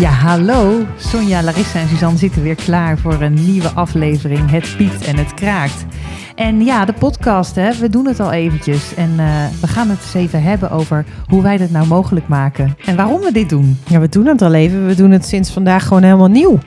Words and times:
Ja, 0.00 0.10
hallo. 0.10 0.86
Sonja, 0.96 1.42
Larissa 1.42 1.78
en 1.78 1.88
Suzanne 1.88 2.18
zitten 2.18 2.42
weer 2.42 2.54
klaar 2.54 2.98
voor 2.98 3.20
een 3.20 3.34
nieuwe 3.34 3.68
aflevering. 3.68 4.50
Het 4.50 4.74
piekt 4.76 5.04
en 5.04 5.16
het 5.16 5.34
kraakt. 5.34 5.86
En 6.34 6.64
ja, 6.64 6.84
de 6.84 6.92
podcast, 6.92 7.54
hè, 7.54 7.74
we 7.74 7.88
doen 7.88 8.06
het 8.06 8.20
al 8.20 8.32
eventjes. 8.32 8.94
En 8.94 9.10
uh, 9.10 9.44
we 9.60 9.66
gaan 9.66 9.88
het 9.88 9.98
eens 9.98 10.14
even 10.14 10.42
hebben 10.42 10.70
over 10.70 11.04
hoe 11.26 11.42
wij 11.42 11.56
dit 11.56 11.70
nou 11.70 11.86
mogelijk 11.86 12.28
maken. 12.28 12.76
En 12.84 12.96
waarom 12.96 13.20
we 13.20 13.32
dit 13.32 13.48
doen. 13.48 13.78
Ja, 13.86 14.00
we 14.00 14.08
doen 14.08 14.26
het 14.26 14.42
al 14.42 14.54
even. 14.54 14.86
We 14.86 14.94
doen 14.94 15.10
het 15.10 15.26
sinds 15.26 15.50
vandaag 15.50 15.86
gewoon 15.86 16.02
helemaal 16.02 16.28
nieuw. 16.28 16.58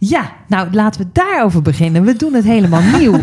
Ja, 0.00 0.30
nou 0.46 0.68
laten 0.70 1.00
we 1.00 1.06
daarover 1.12 1.62
beginnen. 1.62 2.04
We 2.04 2.16
doen 2.16 2.34
het 2.34 2.44
helemaal 2.44 2.80
nieuw. 2.98 3.18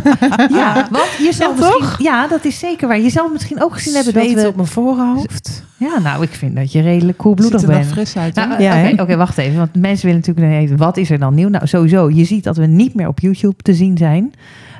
ja, 0.49 0.87
want 0.91 1.07
je 1.19 1.29
zal 1.33 1.49
Ja, 1.49 1.55
misschien, 1.55 1.79
toch? 1.79 1.95
ja, 1.99 2.27
dat 2.27 2.45
is 2.45 2.59
zeker 2.59 2.87
waar. 2.87 2.99
Je 2.99 3.09
zal 3.09 3.29
misschien 3.29 3.63
ook 3.63 3.73
gezien 3.73 3.93
hebben 3.95 4.13
dat 4.13 4.41
we. 4.41 4.47
op 4.47 4.55
mijn 4.55 4.67
voorhoofd. 4.67 5.63
Ja, 5.77 5.99
nou, 5.99 6.23
ik 6.23 6.29
vind 6.33 6.55
dat 6.55 6.71
je 6.71 6.81
redelijk 6.81 7.17
koelbloedig 7.17 7.59
Ziet 7.59 7.69
er 7.69 7.75
bent. 7.75 7.87
fris 7.91 8.17
uit, 8.17 8.35
hè? 8.35 8.45
Nou, 8.45 8.61
Ja, 8.61 8.91
Oké, 8.97 9.15
wacht 9.15 9.37
even. 9.37 9.57
Want 9.57 9.75
mensen 9.75 10.05
willen 10.05 10.21
natuurlijk 10.25 10.59
weten, 10.59 10.77
wat 10.77 10.97
is 10.97 11.09
er 11.09 11.19
dan 11.19 11.33
nieuw? 11.33 11.49
Nou, 11.49 11.67
sowieso, 11.67 12.09
je 12.09 12.23
ziet 12.25 12.43
dat 12.43 12.57
we 12.57 12.65
niet 12.65 12.93
meer 12.95 13.07
op 13.07 13.19
YouTube 13.19 13.63
te 13.63 13.73
zien 13.73 13.97
zijn. 13.97 14.33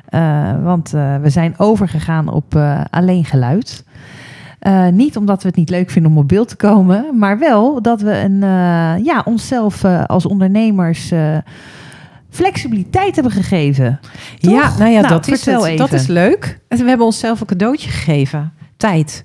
Eh, 0.06 0.52
want 0.64 0.94
eh, 0.94 1.16
we 1.22 1.30
zijn 1.30 1.54
overgegaan 1.58 2.28
op 2.28 2.54
eh, 2.54 2.80
alleen 2.90 3.24
geluid. 3.24 3.84
Eh, 4.58 4.86
niet 4.88 5.16
omdat 5.16 5.42
we 5.42 5.48
het 5.48 5.56
niet 5.56 5.70
leuk 5.70 5.90
vinden 5.90 6.10
om 6.12 6.18
op 6.18 6.28
beeld 6.28 6.48
te 6.48 6.56
komen, 6.56 7.04
maar 7.18 7.38
wel 7.38 7.82
dat 7.82 8.00
we 8.00 8.18
een, 8.18 8.42
eh, 8.42 9.04
ja, 9.04 9.22
onszelf 9.24 9.84
eh, 9.84 10.04
als 10.04 10.26
ondernemers 10.26 11.10
eh, 11.10 11.36
flexibiliteit 12.30 13.14
hebben 13.14 13.32
gegeven. 13.32 14.00
Toch? 14.38 14.50
Ja, 14.50 14.78
nou 14.78 14.90
ja, 14.90 15.00
Nou, 15.00 15.12
dat, 15.12 15.28
is 15.28 15.44
het. 15.44 15.78
dat 15.78 15.92
is 15.92 16.06
leuk. 16.06 16.58
We 16.68 16.84
hebben 16.84 17.06
onszelf 17.06 17.40
een 17.40 17.46
cadeautje 17.46 17.90
gegeven. 17.90 18.52
Tijd. 18.76 19.24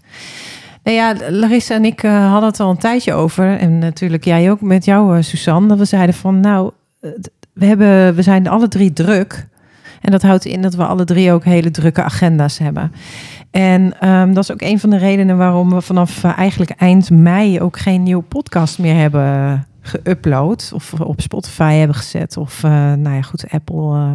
Nou 0.84 0.98
ja, 0.98 1.16
Larissa 1.30 1.76
en 1.76 1.86
ik 1.86 2.04
eh, 2.04 2.32
hadden 2.32 2.50
het 2.50 2.60
al 2.60 2.70
een 2.70 2.78
tijdje 2.78 3.14
over. 3.14 3.58
En 3.58 3.80
natuurlijk 3.80 4.24
jij 4.24 4.52
ook 4.52 4.62
met 4.62 4.86
jou, 4.86 5.18
eh, 5.18 5.24
Suzanne. 5.24 5.68
Dat 5.68 5.78
we 5.78 5.86
zeiden 5.86 6.16
van, 6.16 6.40
nou, 6.40 6.72
eh, 7.00 7.12
we, 7.54 7.66
hebben, 7.66 8.16
we 8.16 8.22
zijn 8.22 8.48
alle 8.48 8.68
drie 8.68 8.94
druk. 8.94 9.48
En 10.02 10.12
dat 10.12 10.22
houdt 10.22 10.46
in 10.46 10.62
dat 10.62 10.76
we 10.76 10.86
alle 10.86 11.04
drie 11.04 11.32
ook 11.32 11.44
hele 11.44 11.72
drukke 11.72 12.04
agenda's 12.04 12.58
hebben. 12.58 12.92
En 13.52 14.00
ehm, 14.00 14.34
dat 14.34 14.44
is 14.44 14.52
ook 14.52 14.62
een 14.62 14.80
van 14.80 14.90
de 14.90 14.98
redenen 14.98 15.38
waarom 15.38 15.70
we 15.70 15.82
vanaf 15.82 16.24
eigenlijk 16.24 16.72
eind 16.72 17.10
mei 17.10 17.62
ook 17.62 17.80
geen 17.80 18.04
nieuwe 18.04 18.24
podcast 18.24 18.80
meer 18.80 18.96
hebben 18.96 19.66
geüpload. 19.82 20.72
Of 20.74 20.94
op 20.94 21.22
Spotify 21.22 21.74
hebben 21.74 21.96
gezet. 21.96 22.38
Of, 22.38 22.64
eh, 22.64 22.72
nou 22.72 23.16
ja, 23.16 23.22
goed, 23.22 23.50
Apple. 23.50 23.96
eh. 23.96 24.12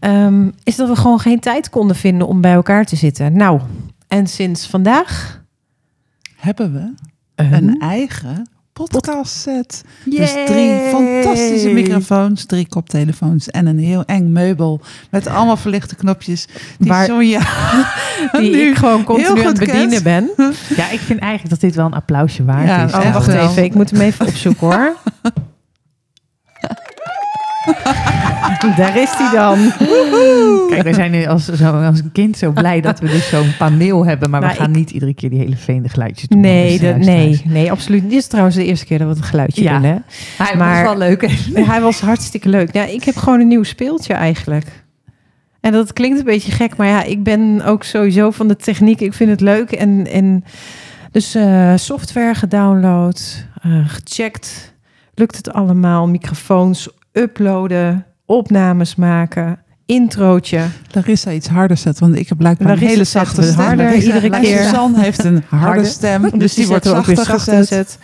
Ehm, 0.00 0.50
is 0.64 0.76
dat 0.76 0.88
we 0.88 0.96
gewoon 0.96 1.18
geen 1.20 1.40
tijd 1.40 1.70
konden 1.70 1.96
vinden 1.96 2.26
om 2.26 2.40
bij 2.40 2.52
elkaar 2.52 2.84
te 2.84 2.96
zitten. 2.96 3.32
Nou, 3.36 3.60
en 4.08 4.26
sinds 4.26 4.66
vandaag 4.66 5.42
Hebben 6.36 6.72
we 6.72 6.94
een, 7.34 7.52
een 7.52 7.80
eigen 7.80 8.50
podcast 8.88 9.32
set. 9.40 9.82
Dus 10.04 10.30
drie 10.46 10.74
fantastische 10.90 11.68
microfoons, 11.68 12.44
drie 12.46 12.68
koptelefoons 12.68 13.48
en 13.50 13.66
een 13.66 13.78
heel 13.78 14.04
eng 14.04 14.32
meubel 14.32 14.80
met 15.10 15.26
allemaal 15.26 15.56
verlichte 15.56 15.94
knopjes. 15.94 16.46
Die 16.78 16.88
Waar- 16.88 17.04
Sonja 17.06 17.40
die 18.38 18.50
nu 18.50 18.60
ik 18.70 18.76
gewoon 18.76 19.04
continu 19.04 19.40
aan 19.40 19.46
het 19.46 19.58
bedienen 19.58 19.88
kent. 20.02 20.02
ben. 20.02 20.30
Ja, 20.76 20.90
ik 20.90 21.00
vind 21.00 21.20
eigenlijk 21.20 21.50
dat 21.50 21.60
dit 21.60 21.74
wel 21.74 21.86
een 21.86 21.94
applausje 21.94 22.44
waard 22.44 22.66
Ja, 22.66 22.84
is. 22.84 22.92
oh, 22.92 22.98
Oh, 23.06 23.12
wacht 23.12 23.26
wel. 23.26 23.48
even, 23.50 23.64
ik 23.64 23.74
moet 23.74 23.90
hem 23.90 24.00
even 24.00 24.26
opzoeken 24.26 24.66
hoor. 24.66 24.96
Daar 28.76 28.96
is 29.00 29.10
hij 29.12 29.30
dan. 29.38 29.58
Kijk, 30.68 30.82
wij 30.82 30.92
zijn 30.92 31.10
nu 31.10 31.26
als, 31.26 31.44
zo, 31.44 31.82
als 31.82 31.98
een 31.98 32.12
kind 32.12 32.36
zo 32.36 32.50
blij 32.52 32.80
dat 32.80 33.00
we 33.00 33.06
dus 33.06 33.28
zo'n 33.28 33.56
paneel 33.58 34.06
hebben. 34.06 34.30
Maar 34.30 34.40
Nou, 34.40 34.52
we 34.52 34.58
gaan 34.58 34.70
ik- 34.70 34.76
niet 34.76 34.90
iedere 34.90 35.14
keer 35.14 35.30
die 35.30 35.38
hele 35.38 35.56
vreemde 35.56 35.88
geluidjes 35.88 36.28
doen. 36.28 36.40
Nee, 36.40 36.80
nee, 36.80 37.42
nee, 37.44 37.70
absoluut. 37.70 38.02
niet. 38.02 38.10
Dit 38.10 38.20
is 38.20 38.26
trouwens 38.26 38.56
de 38.56 38.64
eerste 38.64 38.86
keer 38.86 38.98
dat 38.98 39.08
we 39.08 39.14
het 39.14 39.24
geluidje 39.24 39.62
Ja. 39.62 39.72
doen. 39.78 39.82
Hè? 39.82 39.96
Maar- 40.56 40.68
het 40.70 40.76
is 40.76 40.82
wel 40.82 40.98
leuk. 40.98 41.20
hè? 41.26 41.62
Hij 41.72 41.80
was 41.80 42.00
hartstikke 42.00 42.48
leuk. 42.48 42.72
Ja, 42.72 42.84
ik 42.84 43.04
heb 43.04 43.16
gewoon 43.16 43.40
een 43.40 43.48
nieuw 43.48 43.62
speeltje 43.62 44.12
eigenlijk. 44.14 44.66
En 45.60 45.72
dat 45.72 45.92
klinkt 45.92 46.18
een 46.18 46.24
beetje 46.24 46.52
gek, 46.52 46.76
maar 46.76 46.86
ja, 46.86 47.02
ik 47.02 47.22
ben 47.22 47.62
ook 47.64 47.82
sowieso 47.84 48.30
van 48.30 48.48
de 48.48 48.56
techniek. 48.56 49.00
Ik 49.00 49.12
vind 49.14 49.30
het 49.30 49.40
leuk. 49.40 49.70
En, 49.72 50.06
en 50.06 50.44
dus 51.10 51.34
eh, 51.34 51.72
software 51.76 52.34
gedownload, 52.34 53.46
eh, 53.62 53.70
gecheckt. 53.88 54.74
Lukt 55.14 55.36
het 55.36 55.52
allemaal? 55.52 56.08
Microfoons 56.08 56.88
uploaden, 57.12 58.06
opnames 58.30 58.94
maken, 58.94 59.58
introotje. 59.86 60.60
Larissa 60.90 61.32
iets 61.32 61.48
harder 61.48 61.76
zet, 61.76 61.98
want 61.98 62.16
ik 62.16 62.28
heb 62.28 62.38
blijkbaar 62.38 62.66
Larissa 62.66 62.86
een 62.86 62.92
hele 62.92 63.04
zachte 63.04 63.42
stem. 63.42 63.54
harder 63.64 63.84
Larissa- 63.84 64.14
iedere 64.14 64.40
keer. 64.40 64.62
Suzanne 64.62 65.00
heeft 65.00 65.24
een 65.24 65.42
harde, 65.48 65.84
stem, 65.84 66.22
Dus, 66.22 66.32
dus 66.32 66.54
die 66.54 66.66
wordt 66.66 66.84
zetten 66.84 67.00
ook 67.00 67.06
we 67.06 67.14
weer 67.14 67.24
zachter 67.24 67.56
gezet. 67.56 67.98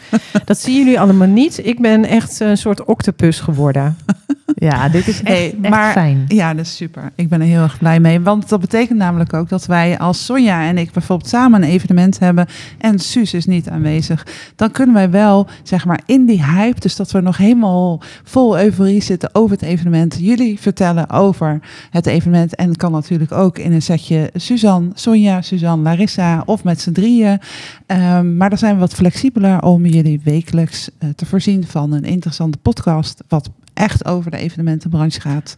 Dat 0.45 0.59
zien 0.59 0.77
jullie 0.77 1.01
allemaal 1.01 1.29
niet. 1.29 1.67
Ik 1.67 1.81
ben 1.81 2.05
echt 2.05 2.41
een 2.41 2.57
soort 2.59 2.85
octopus 2.85 3.41
geworden. 3.41 3.97
Ja, 4.55 4.89
dit 4.89 5.09
is 5.09 5.23
echt, 5.23 5.27
Hey, 5.37 5.55
echt 5.63 5.71
maar- 5.71 5.93
fijn. 5.93 6.25
Ja, 6.29 6.55
dat 6.55 6.65
is 6.65 6.77
super. 6.77 7.13
Ik 7.15 7.29
ben 7.29 7.41
er 7.41 7.47
heel 7.47 7.63
erg 7.63 7.79
blij 7.79 8.01
mee. 8.01 8.21
Want 8.21 8.49
dat 8.49 8.61
betekent 8.61 8.99
namelijk 8.99 9.33
ook 9.35 9.49
dat 9.49 9.67
wij 9.67 9.99
als 9.99 10.25
Sonja 10.25 10.67
en 10.69 10.79
ik 10.79 10.93
bijvoorbeeld 10.93 11.29
samen 11.31 11.63
een 11.63 11.69
evenement 11.69 12.19
hebben 12.19 12.47
en 12.79 12.99
Suus 12.99 13.35
is 13.35 13.47
niet 13.47 13.69
aanwezig. 13.69 14.27
Dan 14.57 14.71
kunnen 14.71 14.95
wij 14.95 15.11
wel, 15.11 15.47
zeg 15.63 15.85
maar, 15.85 16.01
in 16.07 16.27
die 16.27 16.45
hype, 16.45 16.81
dus 16.81 16.97
dat 16.97 17.11
we 17.11 17.21
nog 17.21 17.37
helemaal 17.37 18.01
vol 18.25 18.61
euforie 18.61 19.03
zitten 19.03 19.31
over 19.33 19.51
het 19.51 19.63
evenement, 19.63 20.17
jullie 20.21 20.61
vertellen 20.61 21.11
over 21.11 21.61
het 21.91 22.07
evenement. 22.07 22.55
En 22.55 22.77
kan 22.77 22.93
natuurlijk 22.93 23.33
ook 23.33 23.59
in 23.59 23.73
een 23.73 23.83
setje 23.83 24.31
Suzanne, 24.35 24.91
Sonja, 24.95 25.43
Suzanne, 25.43 25.83
Larissa 25.83 26.43
of 26.47 26.65
met 26.65 26.81
z'n 26.81 26.93
drieën. 26.93 27.39
Ehm, 27.87 28.37
maar 28.37 28.49
dan 28.49 28.59
zijn 28.59 28.75
we 28.75 28.81
wat 28.81 28.95
flexibeler 28.95 29.63
om 29.63 29.87
jullie 29.87 30.21
wekelijks 30.25 30.89
eh, 30.99 31.09
te 31.17 31.27
voorzien 31.27 31.67
van 31.67 31.93
een 31.93 32.05
interessante 32.05 32.59
podcast. 32.59 33.23
Wat 33.29 33.51
echt 33.77 34.05
over 34.05 34.31
de 34.31 34.37
evenementenbranche 34.37 35.21
gaat. 35.21 35.57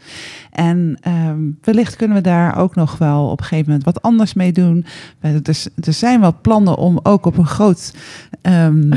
En 0.52 0.98
ehm, 1.00 1.38
wellicht 1.62 1.96
kunnen 1.96 2.16
we 2.16 2.22
daar 2.22 2.56
ook 2.56 2.74
nog 2.74 2.98
wel 2.98 3.26
op 3.30 3.38
een 3.40 3.44
gegeven 3.46 3.66
moment 3.66 3.84
wat 3.84 4.02
anders 4.02 4.34
mee 4.34 4.52
doen. 4.52 4.86
Eh, 5.20 5.30
Dus, 5.42 5.68
er 5.84 5.92
zijn 5.92 6.20
wel 6.20 6.36
plannen 6.42 6.76
om 6.76 7.00
ook 7.02 7.26
op 7.26 7.38
een 7.38 7.46
groot. 7.46 7.92
ehm, 8.42 8.92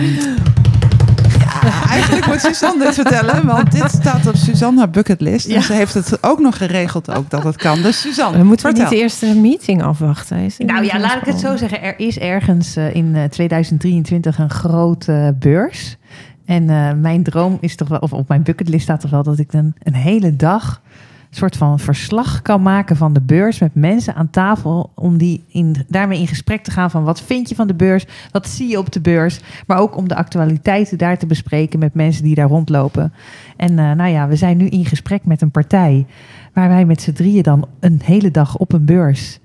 ja, 1.63 1.85
eigenlijk 1.89 2.25
moet 2.27 2.39
Suzanne 2.41 2.83
dit 2.85 2.93
vertellen, 2.93 3.45
want 3.45 3.71
dit 3.71 3.91
staat 3.91 4.27
op 4.27 4.35
Suzanne 4.35 4.79
haar 4.79 4.89
bucketlist. 4.89 5.47
En 5.47 5.53
Ja. 5.53 5.61
ze 5.61 5.73
heeft 5.73 5.93
het 5.93 6.23
ook 6.23 6.39
nog 6.39 6.57
geregeld 6.57 7.11
ook 7.15 7.29
dat 7.29 7.43
het 7.43 7.55
kan. 7.55 7.81
Dus 7.81 8.01
Suzanne, 8.01 8.37
We 8.37 8.43
moeten 8.43 8.65
vertel. 8.69 8.89
niet 8.91 8.99
eerst 9.01 9.23
een 9.23 9.41
meeting 9.41 9.83
afwachten. 9.83 10.37
Is 10.37 10.57
Nou 10.57 10.85
ja, 10.85 10.99
laat 10.99 11.15
ik 11.17 11.25
het 11.25 11.39
zo 11.39 11.55
zeggen. 11.57 11.81
Er 11.81 11.99
is 11.99 12.19
ergens 12.19 12.75
eh, 12.75 12.95
in 12.95 13.15
eh, 13.15 13.23
2023 13.23 14.37
een 14.39 14.49
grote 14.49 15.35
beurs. 15.39 15.97
En 16.51 16.69
eh, 16.69 16.93
mijn 16.93 17.23
droom 17.23 17.57
is 17.59 17.75
toch 17.75 17.87
wel, 17.87 17.99
of 17.99 18.13
op 18.13 18.27
mijn 18.27 18.43
bucketlist 18.43 18.83
staat 18.83 18.99
toch 18.99 19.11
wel 19.11 19.23
dat 19.23 19.39
ik 19.39 19.51
dan 19.51 19.73
een 19.83 19.93
hele 19.93 20.35
dag 20.35 20.81
een 21.29 21.37
soort 21.37 21.57
van 21.57 21.79
verslag 21.79 22.41
kan 22.41 22.61
maken 22.61 22.95
van 22.95 23.13
de 23.13 23.21
beurs 23.21 23.59
met 23.59 23.75
mensen 23.75 24.15
aan 24.15 24.29
tafel 24.29 24.91
om 24.95 25.17
die 25.17 25.43
in, 25.47 25.75
daarmee 25.87 26.19
in 26.19 26.27
gesprek 26.27 26.63
te 26.63 26.71
gaan 26.71 26.91
van 26.91 27.03
wat 27.03 27.21
vind 27.21 27.49
je 27.49 27.55
van 27.55 27.67
de 27.67 27.73
beurs, 27.73 28.05
wat 28.31 28.47
zie 28.47 28.69
je 28.69 28.77
op 28.77 28.91
de 28.91 29.01
beurs, 29.01 29.39
maar 29.67 29.77
ook 29.77 29.97
om 29.97 30.07
de 30.07 30.15
actualiteiten 30.15 30.97
daar 30.97 31.17
te 31.17 31.25
bespreken 31.25 31.79
met 31.79 31.93
mensen 31.93 32.23
die 32.23 32.35
daar 32.35 32.47
rondlopen. 32.47 33.13
En 33.57 33.79
eh, 33.79 33.91
nou 33.91 34.09
ja, 34.09 34.27
we 34.27 34.35
zijn 34.35 34.57
nu 34.57 34.67
in 34.67 34.85
gesprek 34.85 35.25
met 35.25 35.41
een 35.41 35.51
partij 35.51 36.05
waar 36.53 36.69
wij 36.69 36.85
met 36.85 37.01
z'n 37.01 37.13
drieën 37.13 37.43
dan 37.43 37.67
een 37.79 38.01
hele 38.03 38.31
dag 38.31 38.57
op 38.57 38.73
een 38.73 38.85
beurs 38.85 39.39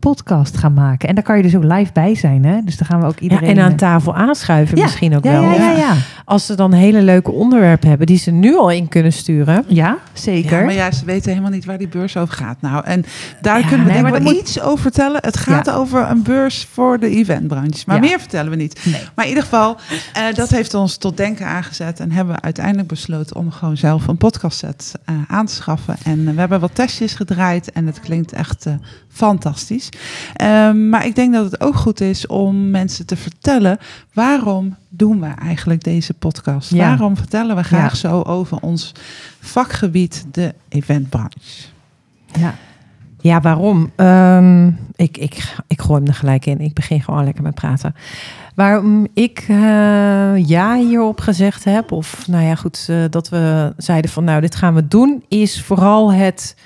podcast 0.00 0.56
gaan 0.56 0.72
maken. 0.74 1.08
En 1.08 1.14
daar 1.14 1.24
kan 1.24 1.36
je 1.36 1.42
dus 1.42 1.56
ook 1.56 1.64
live 1.64 1.92
bij 1.92 2.14
zijn, 2.14 2.44
hè? 2.44 2.60
Dus 2.64 2.76
dan 2.76 2.86
gaan 2.86 3.00
we 3.00 3.06
ook 3.06 3.14
Ja, 3.18 3.20
iedereen... 3.20 3.48
en 3.48 3.64
aan 3.64 3.70
eh, 3.70 3.76
tafel 3.76 4.14
aanschuiven 4.14 4.76
ja, 4.76 4.82
misschien 4.82 5.16
ook 5.16 5.24
ja, 5.24 5.30
wel. 5.30 5.42
Ja, 5.42 5.54
ja, 5.54 5.70
ja. 5.76 5.94
Als 6.24 6.46
ze 6.46 6.54
dan 6.54 6.72
hele 6.72 7.02
leuke 7.02 7.30
onderwerpen 7.30 7.88
hebben 7.88 8.06
die 8.06 8.18
ze 8.18 8.30
nu 8.30 8.56
al 8.56 8.70
in 8.70 8.88
kunnen 8.88 9.12
sturen. 9.12 9.64
Ja, 9.66 9.98
zeker. 10.12 10.58
Ja, 10.58 10.64
maar 10.64 10.74
ja, 10.74 10.90
ze 10.92 11.04
weten 11.04 11.30
helemaal 11.30 11.50
niet 11.50 11.64
waar 11.64 11.78
die 11.78 11.88
beurs 11.88 12.16
over 12.16 12.34
gaat. 12.34 12.60
Nou, 12.60 12.84
en 12.84 13.04
daar 13.40 13.60
Ja, 13.60 13.66
kunnen 13.66 13.86
we 13.86 13.92
nee, 13.92 14.02
denk 14.02 14.16
ik 14.28 14.40
iets 14.40 14.60
over 14.60 14.78
vertellen. 14.82 15.20
Het 15.24 15.36
gaat 15.36 15.66
Ja. 15.66 15.72
over 15.74 16.10
een 16.10 16.22
beurs 16.22 16.68
voor 16.72 16.98
de 16.98 17.08
eventbranche. 17.10 17.82
Maar 17.86 17.96
Ja. 17.96 18.02
meer 18.02 18.18
vertellen 18.20 18.50
we 18.50 18.56
niet. 18.56 18.80
Nee. 18.84 19.02
Maar 19.14 19.24
in 19.24 19.30
ieder 19.30 19.44
geval, 19.44 19.76
eh, 20.12 20.22
dat 20.34 20.50
heeft 20.50 20.74
ons 20.74 20.96
tot 20.96 21.16
denken 21.16 21.46
aangezet. 21.46 22.00
En 22.00 22.12
hebben 22.12 22.34
we 22.34 22.40
uiteindelijk 22.40 22.88
besloten 22.88 23.36
om 23.36 23.50
gewoon 23.50 23.76
zelf 23.76 24.06
een 24.06 24.16
podcastset 24.16 24.92
eh 25.04 25.14
aan 25.28 25.46
te 25.46 25.54
schaffen. 25.54 25.96
En 26.04 26.24
we 26.34 26.40
hebben 26.40 26.60
wat 26.60 26.74
testjes 26.74 27.14
gedraaid 27.14 27.72
en 27.72 27.86
het 27.86 28.00
klinkt 28.00 28.32
echt 28.32 28.66
fantastisch. 29.08 29.88
Ehm, 30.34 30.88
maar 30.88 31.06
ik 31.06 31.14
denk 31.14 31.32
dat 31.34 31.44
het 31.44 31.60
ook 31.60 31.74
goed 31.76 32.00
is 32.00 32.26
om 32.26 32.70
mensen 32.70 33.06
te 33.06 33.16
vertellen 33.16 33.78
waarom 34.12 34.76
doen 34.88 35.20
we 35.20 35.26
eigenlijk 35.26 35.82
deze 35.84 36.14
podcast? 36.14 36.70
Ja. 36.70 36.88
Waarom 36.88 37.16
vertellen 37.16 37.56
we 37.56 37.62
graag 37.62 37.92
Ja. 37.92 37.98
zo 38.08 38.22
over 38.22 38.58
ons 38.60 38.92
vakgebied, 39.40 40.24
de 40.32 40.54
eventbranche? 40.68 41.38
Ja. 42.38 42.54
Ja, 43.22 43.40
waarom? 43.40 43.90
Ehm, 43.96 44.66
ik, 44.96 45.18
ik, 45.18 45.54
ik 45.66 45.80
gooi 45.80 45.98
hem 45.98 46.08
er 46.08 46.14
gelijk 46.14 46.46
in. 46.46 46.60
Ik 46.60 46.74
begin 46.74 47.02
gewoon 47.02 47.24
lekker 47.24 47.42
met 47.42 47.54
praten. 47.54 47.94
Waarom 48.54 49.06
ik 49.14 49.44
eh, 49.48 50.46
ja 50.48 50.76
hierop 50.76 51.20
gezegd 51.20 51.64
heb, 51.64 51.92
of 51.92 52.26
nou 52.28 52.44
ja, 52.44 52.54
goed, 52.54 52.86
eh, 52.88 52.96
dat 53.10 53.28
we 53.28 53.72
zeiden 53.76 54.10
van 54.10 54.24
nou, 54.24 54.40
dit 54.40 54.54
gaan 54.54 54.74
we 54.74 54.88
doen, 54.88 55.24
is 55.28 55.62
vooral 55.62 56.12
het 56.12 56.56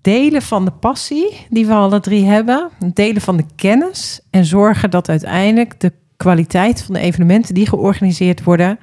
delen 0.00 0.42
van 0.42 0.64
de 0.64 0.70
passie 0.70 1.46
die 1.50 1.66
we 1.66 1.72
alle 1.72 2.00
drie 2.00 2.24
hebben, 2.24 2.68
delen 2.92 3.22
van 3.22 3.36
de 3.36 3.44
kennis 3.56 4.20
en 4.30 4.44
zorgen 4.44 4.90
dat 4.90 5.08
uiteindelijk 5.08 5.80
de 5.80 5.92
kwaliteit 6.16 6.82
van 6.82 6.94
de 6.94 7.00
evenementen 7.00 7.54
die 7.54 7.68
georganiseerd 7.68 8.44
worden 8.44 8.78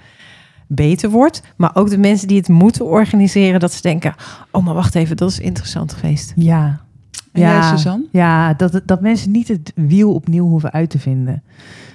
beter 0.68 1.10
wordt. 1.10 1.42
Maar 1.56 1.72
ook 1.74 1.90
de 1.90 1.98
mensen 1.98 2.28
die 2.28 2.38
het 2.38 2.48
moeten 2.48 2.86
organiseren, 2.86 3.60
dat 3.60 3.74
ze 3.74 3.82
denken: 3.82 4.16
oh, 4.52 4.66
maar 4.66 4.74
wacht 4.74 4.96
even, 4.96 5.18
dat 5.18 5.30
is 5.30 5.40
interessant 5.40 5.94
geweest. 5.94 6.34
Ja. 6.36 6.84
En 7.32 7.42
jij, 7.42 7.50
Ja, 7.54 7.76
Suzanne? 7.78 8.06
ja 8.12 8.54
dat, 8.54 8.82
dat 8.86 9.02
mensen 9.02 9.32
niet 9.32 9.48
het 9.48 9.72
wiel 9.76 10.14
opnieuw 10.14 10.48
hoeven 10.48 10.72
uit 10.72 10.90
te 10.90 11.00
vinden. 11.00 11.44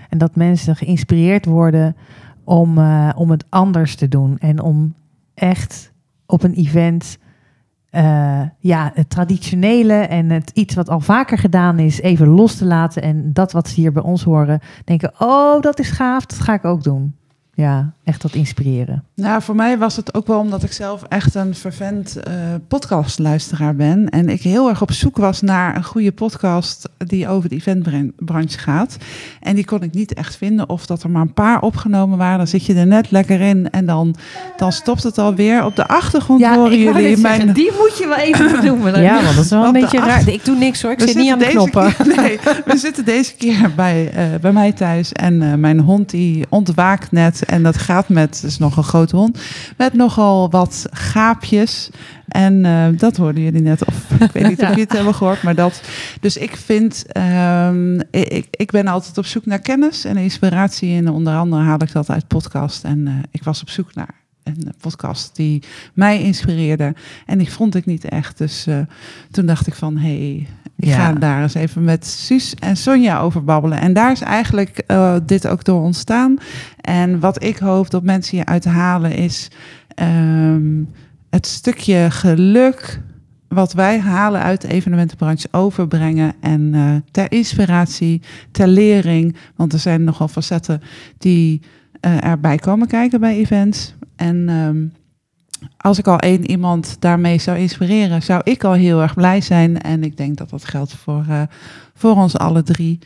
En 0.09 0.19
dat 0.19 0.37
mensen 0.37 0.77
geïnspireerd 0.77 1.45
worden 1.45 1.97
om, 2.45 2.79
eh, 2.79 3.11
om 3.15 3.31
het 3.31 3.45
anders 3.49 3.95
te 3.95 4.09
doen. 4.09 4.39
En 4.39 4.63
om 4.63 4.95
echt 5.35 5.93
op 6.27 6.43
een 6.43 6.55
event 6.55 7.19
eh, 7.91 8.43
ja, 8.59 8.91
het 8.95 9.11
traditionele 9.11 9.95
en 9.95 10.31
het 10.31 10.51
iets 10.55 10.75
wat 10.75 10.89
al 10.89 11.01
vaker 11.01 11.39
gedaan 11.39 11.79
is, 11.79 12.01
even 12.01 12.29
los 12.29 12.57
te 12.57 12.65
laten. 12.65 13.03
En 13.03 13.33
dat 13.33 13.53
wat 13.53 13.69
ze 13.69 13.81
hier 13.81 13.93
bij 13.93 14.03
ons 14.03 14.23
horen, 14.23 14.61
denken: 14.85 15.13
oh, 15.19 15.61
dat 15.61 15.79
is 15.79 15.91
gaaf, 15.91 16.27
dat 16.27 16.39
ga 16.39 16.55
ik 16.55 16.65
ook 16.65 16.83
doen. 16.83 17.15
Ja, 17.55 17.93
echt 18.11 18.23
dat 18.23 18.35
inspireren. 18.35 19.05
Nou, 19.15 19.43
voor 19.43 19.55
mij 19.55 19.79
was 19.79 19.97
het 19.97 20.15
ook 20.15 20.27
wel 20.27 20.39
omdat 20.39 20.63
ik 20.63 20.73
zelf 20.73 21.03
echt 21.09 21.35
een 21.35 21.55
vervent 21.55 22.17
eh, 22.17 22.33
podcastluisteraar 22.69 23.75
ben. 23.77 24.09
En 24.09 24.29
ik 24.29 24.43
heel 24.43 24.69
erg 24.69 24.83
op 24.83 24.93
zoek 24.93 25.17
was 25.17 25.41
naar 25.41 25.77
een 25.77 25.85
goede 25.85 26.13
podcast 26.13 26.89
die 26.97 27.29
over 27.29 27.49
de 27.49 27.55
eventbranche 27.55 28.59
gaat. 28.59 28.97
En 29.41 29.55
die 29.55 29.65
kon 29.65 29.83
ik 29.83 29.95
niet 29.95 30.15
echt 30.15 30.37
vinden. 30.37 30.69
Of 30.69 30.87
dat 30.87 31.03
er 31.03 31.11
maar 31.11 31.23
een 31.23 31.33
paar 31.35 31.61
opgenomen 31.63 32.19
waren. 32.19 32.39
Dan 32.39 32.47
zit 32.47 32.65
je 32.67 32.75
er 32.75 32.87
net 32.87 33.11
lekker 33.11 33.41
in 33.41 33.71
en 33.71 33.87
dan, 33.87 34.15
dan 34.57 34.73
stopt 34.73 35.03
het 35.03 35.19
alweer. 35.19 35.65
Op 35.65 35.77
de 35.77 35.89
achtergrond 35.89 36.45
horen 36.45 36.73
ik 36.73 36.85
wou 36.85 37.01
jullie 37.01 37.17
zeggen, 37.17 37.45
mijn... 37.45 37.55
die 37.55 37.71
moet 37.79 37.99
je 37.99 38.07
wel 38.07 38.17
even 38.17 38.53
benoemen. 38.61 39.03
Ja, 39.03 39.23
want 39.23 39.35
dat 39.37 39.45
is 39.45 39.51
wel 39.51 39.65
een 39.65 39.73
beetje 39.73 39.99
acht- 40.01 40.07
raar. 40.09 40.29
Ik 40.29 40.45
doe 40.45 40.57
niks 40.57 40.83
hoor, 40.83 40.91
ik 40.93 40.99
We 40.99 41.07
zit 41.07 41.17
niet 41.17 41.33
aan 41.33 41.39
de 41.39 41.47
knoppen. 41.49 41.95
keer- 41.97 42.17
nee, 42.17 42.39
we 42.65 42.77
zitten 42.77 43.05
deze 43.05 43.35
keer 43.35 43.73
bij, 43.77 44.11
eh, 44.11 44.25
bij 44.41 44.53
mij 44.53 44.73
thuis. 44.73 45.13
En 45.13 45.43
eh, 45.43 45.55
mijn 45.55 45.81
hond 45.81 46.11
die 46.11 46.47
ontwaakt 46.49 47.13
net. 47.13 47.45
En 47.45 47.63
dat 47.63 47.79
gaat 47.79 48.00
met, 48.09 48.43
is 48.47 48.59
nog 48.59 48.77
een 48.77 48.83
grote 48.83 49.17
hond, 49.17 49.39
met 49.77 49.93
nogal 49.93 50.51
wat 50.51 50.87
gaapjes. 50.91 51.91
En 52.29 52.65
eh, 52.65 52.87
dat 52.97 53.17
hoorden 53.17 53.43
jullie 53.43 53.63
net. 53.63 53.85
Of 53.85 54.11
ik 54.21 54.33
weet 54.33 54.49
niet 54.49 54.61
of 54.63 54.69
jullie 54.69 54.83
het 54.83 54.93
hebben 54.93 55.15
gehoord. 55.15 55.43
Maar 55.43 55.55
dat. 55.55 55.83
Dus 56.21 56.37
ik 56.37 56.57
vind, 56.57 57.05
ehm, 57.13 58.01
ik, 58.11 58.47
ik 58.51 58.71
ben 58.71 58.87
altijd 58.87 59.19
op 59.19 59.27
zoek 59.27 59.47
naar 59.47 59.59
kennis 59.59 60.05
en 60.05 60.17
inspiratie. 60.17 60.97
En 60.97 61.09
onder 61.09 61.37
andere 61.37 61.63
haal 61.63 61.83
ik 61.83 61.93
dat 61.93 62.11
uit 62.11 62.27
podcast. 62.27 62.85
En 62.85 63.07
eh, 63.07 63.15
ik 63.31 63.45
was 63.45 63.61
op 63.61 63.71
zoek 63.71 63.95
naar 63.95 64.15
een 64.43 64.75
podcast 64.81 65.37
die 65.37 65.63
mij 65.95 66.23
inspireerde. 66.23 66.95
En 67.27 67.39
die 67.39 67.53
vond 67.53 67.75
ik 67.75 67.87
niet 67.87 68.05
echt. 68.05 68.39
Dus 68.39 68.67
eh, 68.67 68.81
toen 69.31 69.47
dacht 69.47 69.67
ik 69.67 69.75
van, 69.75 69.97
hé, 69.97 70.19
hey, 70.19 70.47
ik 70.83 70.89
Ja. 70.89 70.95
ga 70.97 71.13
daar 71.13 71.43
eens 71.43 71.55
even 71.55 71.85
met 71.85 72.07
Suus 72.07 72.55
en 72.55 72.77
Sonja 72.77 73.21
over 73.21 73.45
babbelen. 73.45 73.81
En 73.81 73.93
daar 73.93 74.13
is 74.13 74.21
eigenlijk 74.21 74.79
eh, 74.87 75.15
dit 75.27 75.47
ook 75.47 75.65
door 75.65 75.83
ontstaan. 75.83 76.37
En 76.81 77.21
wat 77.21 77.43
ik 77.43 77.57
hoop 77.59 77.91
dat 77.91 78.03
mensen 78.03 78.37
hieruit 78.37 78.65
halen 78.65 79.15
is 79.15 79.49
ehm, 79.95 80.83
het 81.31 81.47
stukje 81.47 82.07
geluk 82.11 83.01
wat 83.49 83.73
wij 83.73 83.99
halen 83.99 84.41
uit 84.41 84.61
de 84.61 84.69
evenementenbranche 84.69 85.49
overbrengen. 85.51 86.33
En 86.41 86.71
eh, 86.75 86.95
ter 87.11 87.33
inspiratie, 87.33 88.23
ter 88.51 88.69
lering. 88.69 89.37
Want 89.57 89.73
er 89.73 89.79
zijn 89.79 90.05
nogal 90.05 90.29
facetten 90.29 90.81
die 91.19 91.61
eh, 92.01 92.25
erbij 92.25 92.57
komen 92.57 92.87
kijken 92.87 93.21
bij 93.21 93.37
events. 93.37 93.95
En 94.17 94.49
ehm, 94.49 94.85
als 95.77 95.99
ik 95.99 96.07
al 96.07 96.19
één 96.19 96.51
iemand 96.51 96.97
daarmee 96.99 97.39
zou 97.39 97.59
inspireren, 97.59 98.23
zou 98.23 98.41
ik 98.45 98.65
al 98.65 98.73
heel 98.73 99.01
erg 99.03 99.15
blij 99.15 99.41
zijn. 99.41 99.81
En 99.81 100.05
ik 100.05 100.17
denk 100.17 100.37
dat 100.37 100.51
dat 100.51 100.65
geldt 100.65 100.95
voor, 100.95 101.25
eh, 101.29 101.43
voor 101.95 102.17
ons 102.17 102.37
alle 102.39 102.63
drie. 102.63 102.99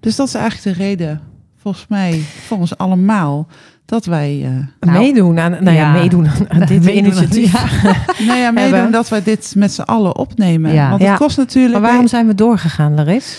Dus 0.00 0.16
dat 0.16 0.26
is 0.26 0.34
eigenlijk 0.34 0.76
de 0.78 0.84
reden, 0.84 1.20
volgens 1.56 1.86
mij, 1.88 2.22
voor 2.46 2.58
ons 2.58 2.78
allemaal, 2.78 3.46
dat 3.84 4.04
wij, 4.04 4.40
eh, 4.44 4.50
Nou, 4.88 4.98
meedoen 4.98 5.38
aan, 5.38 5.50
nou 5.50 5.64
ja, 5.64 5.72
ja. 5.72 5.92
meedoen 5.92 6.28
aan, 6.28 6.50
aan 6.50 6.58
dit 6.66 6.68
Meedoen 6.84 6.88
aan- 6.88 6.96
initiatief. 7.22 7.52
nou 8.26 8.38
ja, 8.38 8.50
meedoen 8.50 8.72
Hebben. 8.74 8.92
dat 8.92 9.08
wij 9.08 9.22
dit 9.22 9.52
met 9.56 9.72
z'n 9.72 9.80
allen 9.80 10.16
opnemen. 10.16 10.72
Ja. 10.72 10.88
Want 10.88 11.00
het 11.00 11.10
Ja. 11.10 11.16
kost 11.16 11.36
natuurlijk. 11.36 11.72
Maar 11.72 11.82
waarom 11.90 12.06
zijn 12.08 12.26
we 12.26 12.34
doorgegaan, 12.34 12.94
Laris? 12.94 13.38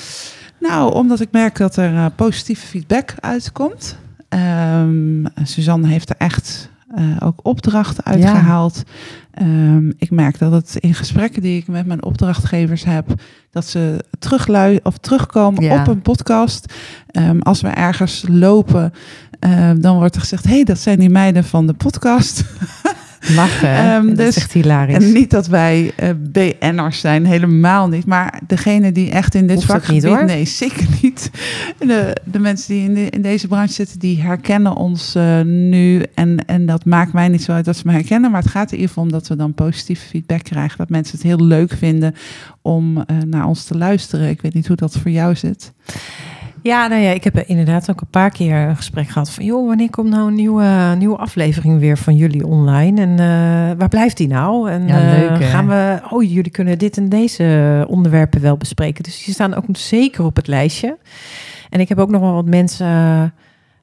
Nou, 0.60 0.94
omdat 0.94 1.20
ik 1.20 1.28
merk 1.32 1.58
dat 1.58 1.76
er 1.76 1.96
eh, 1.96 2.06
positieve 2.16 2.68
feedback 2.68 3.14
uitkomt. 3.20 3.98
Ehm, 4.30 5.26
Suzanne 5.44 5.88
heeft 5.88 6.10
er 6.10 6.16
echt 6.18 6.70
eh, 6.96 7.04
ook 7.20 7.40
opdrachten 7.44 8.04
uitgehaald. 8.06 8.84
Ehm, 9.32 9.90
ik 9.98 10.12
merk 10.12 10.40
dat 10.40 10.52
het 10.52 10.76
in 10.76 10.94
gesprekken 10.94 11.42
die 11.42 11.58
ik 11.58 11.68
met 11.68 11.86
mijn 11.86 12.04
opdrachtgevers 12.04 12.84
heb, 12.84 13.22
dat 13.52 13.66
ze 13.66 14.06
teruglui 14.20 14.80
of 14.84 14.98
terugkomen 14.98 15.64
Ja. 15.64 15.82
op 15.82 15.88
een 15.88 16.02
podcast. 16.02 16.74
Ehm, 17.08 17.40
als 17.40 17.62
we 17.62 17.68
ergens 17.68 18.26
lopen, 18.30 18.94
ehm, 19.40 19.80
dan 19.82 19.96
wordt 19.96 20.16
er 20.16 20.22
gezegd: 20.22 20.44
hé, 20.46 20.52
hey, 20.54 20.64
dat 20.64 20.80
zijn 20.80 21.00
die 21.00 21.10
meiden 21.10 21.44
van 21.44 21.68
de 21.68 21.74
podcast. 21.74 22.44
Lachen. 23.20 24.08
Dat 24.08 24.18
dus- 24.18 24.28
is 24.28 24.36
echt 24.36 24.54
hilarisch. 24.54 24.96
En 24.96 25.12
niet 25.12 25.30
dat 25.30 25.48
wij 25.48 25.92
eh, 25.96 26.10
BN'ers 26.32 27.00
zijn, 27.00 27.26
helemaal 27.26 27.88
niet. 27.88 28.06
Maar 28.06 28.40
degene 28.48 28.92
die 28.92 29.10
echt 29.10 29.36
in 29.36 29.48
dit 29.48 29.64
Hoeft 29.64 29.92
niet, 29.92 30.04
hoor. 30.04 30.26
Nee, 30.26 30.46
zeker 30.46 30.88
niet. 31.02 31.32
De, 31.78 32.16
de 32.24 32.40
mensen 32.40 32.74
die 32.74 32.84
in, 32.84 32.94
de, 32.94 33.10
in 33.10 33.22
deze 33.22 33.48
branche 33.48 33.74
zitten, 33.74 34.00
die 34.00 34.22
herkennen 34.22 34.76
ons 34.76 35.16
eh, 35.16 35.42
nu. 35.42 36.04
En, 36.14 36.46
en 36.46 36.66
dat 36.66 36.86
maakt 36.86 37.14
mij 37.14 37.28
niet 37.28 37.44
zo 37.44 37.52
uit 37.52 37.66
dat 37.66 37.78
ze 37.78 37.84
me 37.86 37.92
herkennen. 37.92 38.32
Maar 38.32 38.42
het 38.42 38.52
gaat 38.52 38.72
er 38.72 38.78
ieder 38.78 38.96
om 38.98 39.12
dat 39.12 39.28
we 39.28 39.36
dan 39.36 39.54
positieve 39.54 40.08
feedback 40.08 40.44
krijgen. 40.44 40.78
Dat 40.78 40.90
mensen 40.90 41.18
het 41.18 41.28
heel 41.28 41.46
leuk 41.46 41.72
vinden 41.78 42.16
om 42.62 42.98
eh, 42.98 43.18
naar 43.26 43.46
ons 43.46 43.64
te 43.64 43.78
luisteren. 43.78 44.30
Ik 44.30 44.42
weet 44.42 44.54
niet 44.54 44.68
hoe 44.68 44.76
dat 44.76 44.98
voor 44.98 45.12
jou 45.12 45.36
zit. 45.36 45.74
Ja, 46.68 46.88
nou 46.88 47.02
ja, 47.02 47.12
ik 47.12 47.24
heb 47.24 47.36
er 47.36 47.50
inderdaad 47.50 47.90
ook 47.90 48.02
een 48.02 48.10
paar 48.10 48.30
keer 48.30 48.56
een 48.56 48.76
gesprek 48.76 49.10
gehad 49.10 49.30
van... 49.30 49.46
joh, 49.46 49.68
wanneer 49.68 49.90
komt 49.90 50.10
nou 50.10 50.28
een 50.28 50.36
nieuwe, 50.36 50.96
nieuwe 50.98 51.18
aflevering 51.18 51.80
weer 51.80 51.98
van 51.98 52.16
jullie 52.16 52.46
online? 52.46 53.02
En 53.02 53.12
eh, 53.12 53.78
waar 53.78 53.90
blijft 53.90 54.18
die 54.18 54.28
nou? 54.28 54.70
En 54.70 54.88
Ja, 54.88 55.02
eh, 55.02 55.20
leuk, 55.20 55.44
gaan 55.44 55.68
we... 55.68 56.00
Oh, 56.10 56.24
jullie 56.24 56.52
kunnen 56.52 56.78
dit 56.78 56.98
en 56.98 57.10
deze 57.10 57.86
onderwerpen 57.90 58.42
wel 58.42 58.58
bespreken. 58.58 59.04
Dus 59.04 59.24
die 59.24 59.34
staan 59.34 59.54
ook 59.54 59.66
zeker 59.72 60.24
op 60.24 60.36
het 60.36 60.48
lijstje. 60.48 60.98
En 61.70 61.80
ik 61.80 61.90
heb 61.90 61.98
ook 61.98 62.10
nog 62.10 62.22
wel 62.22 62.34
wat 62.34 62.46
mensen 62.46 63.34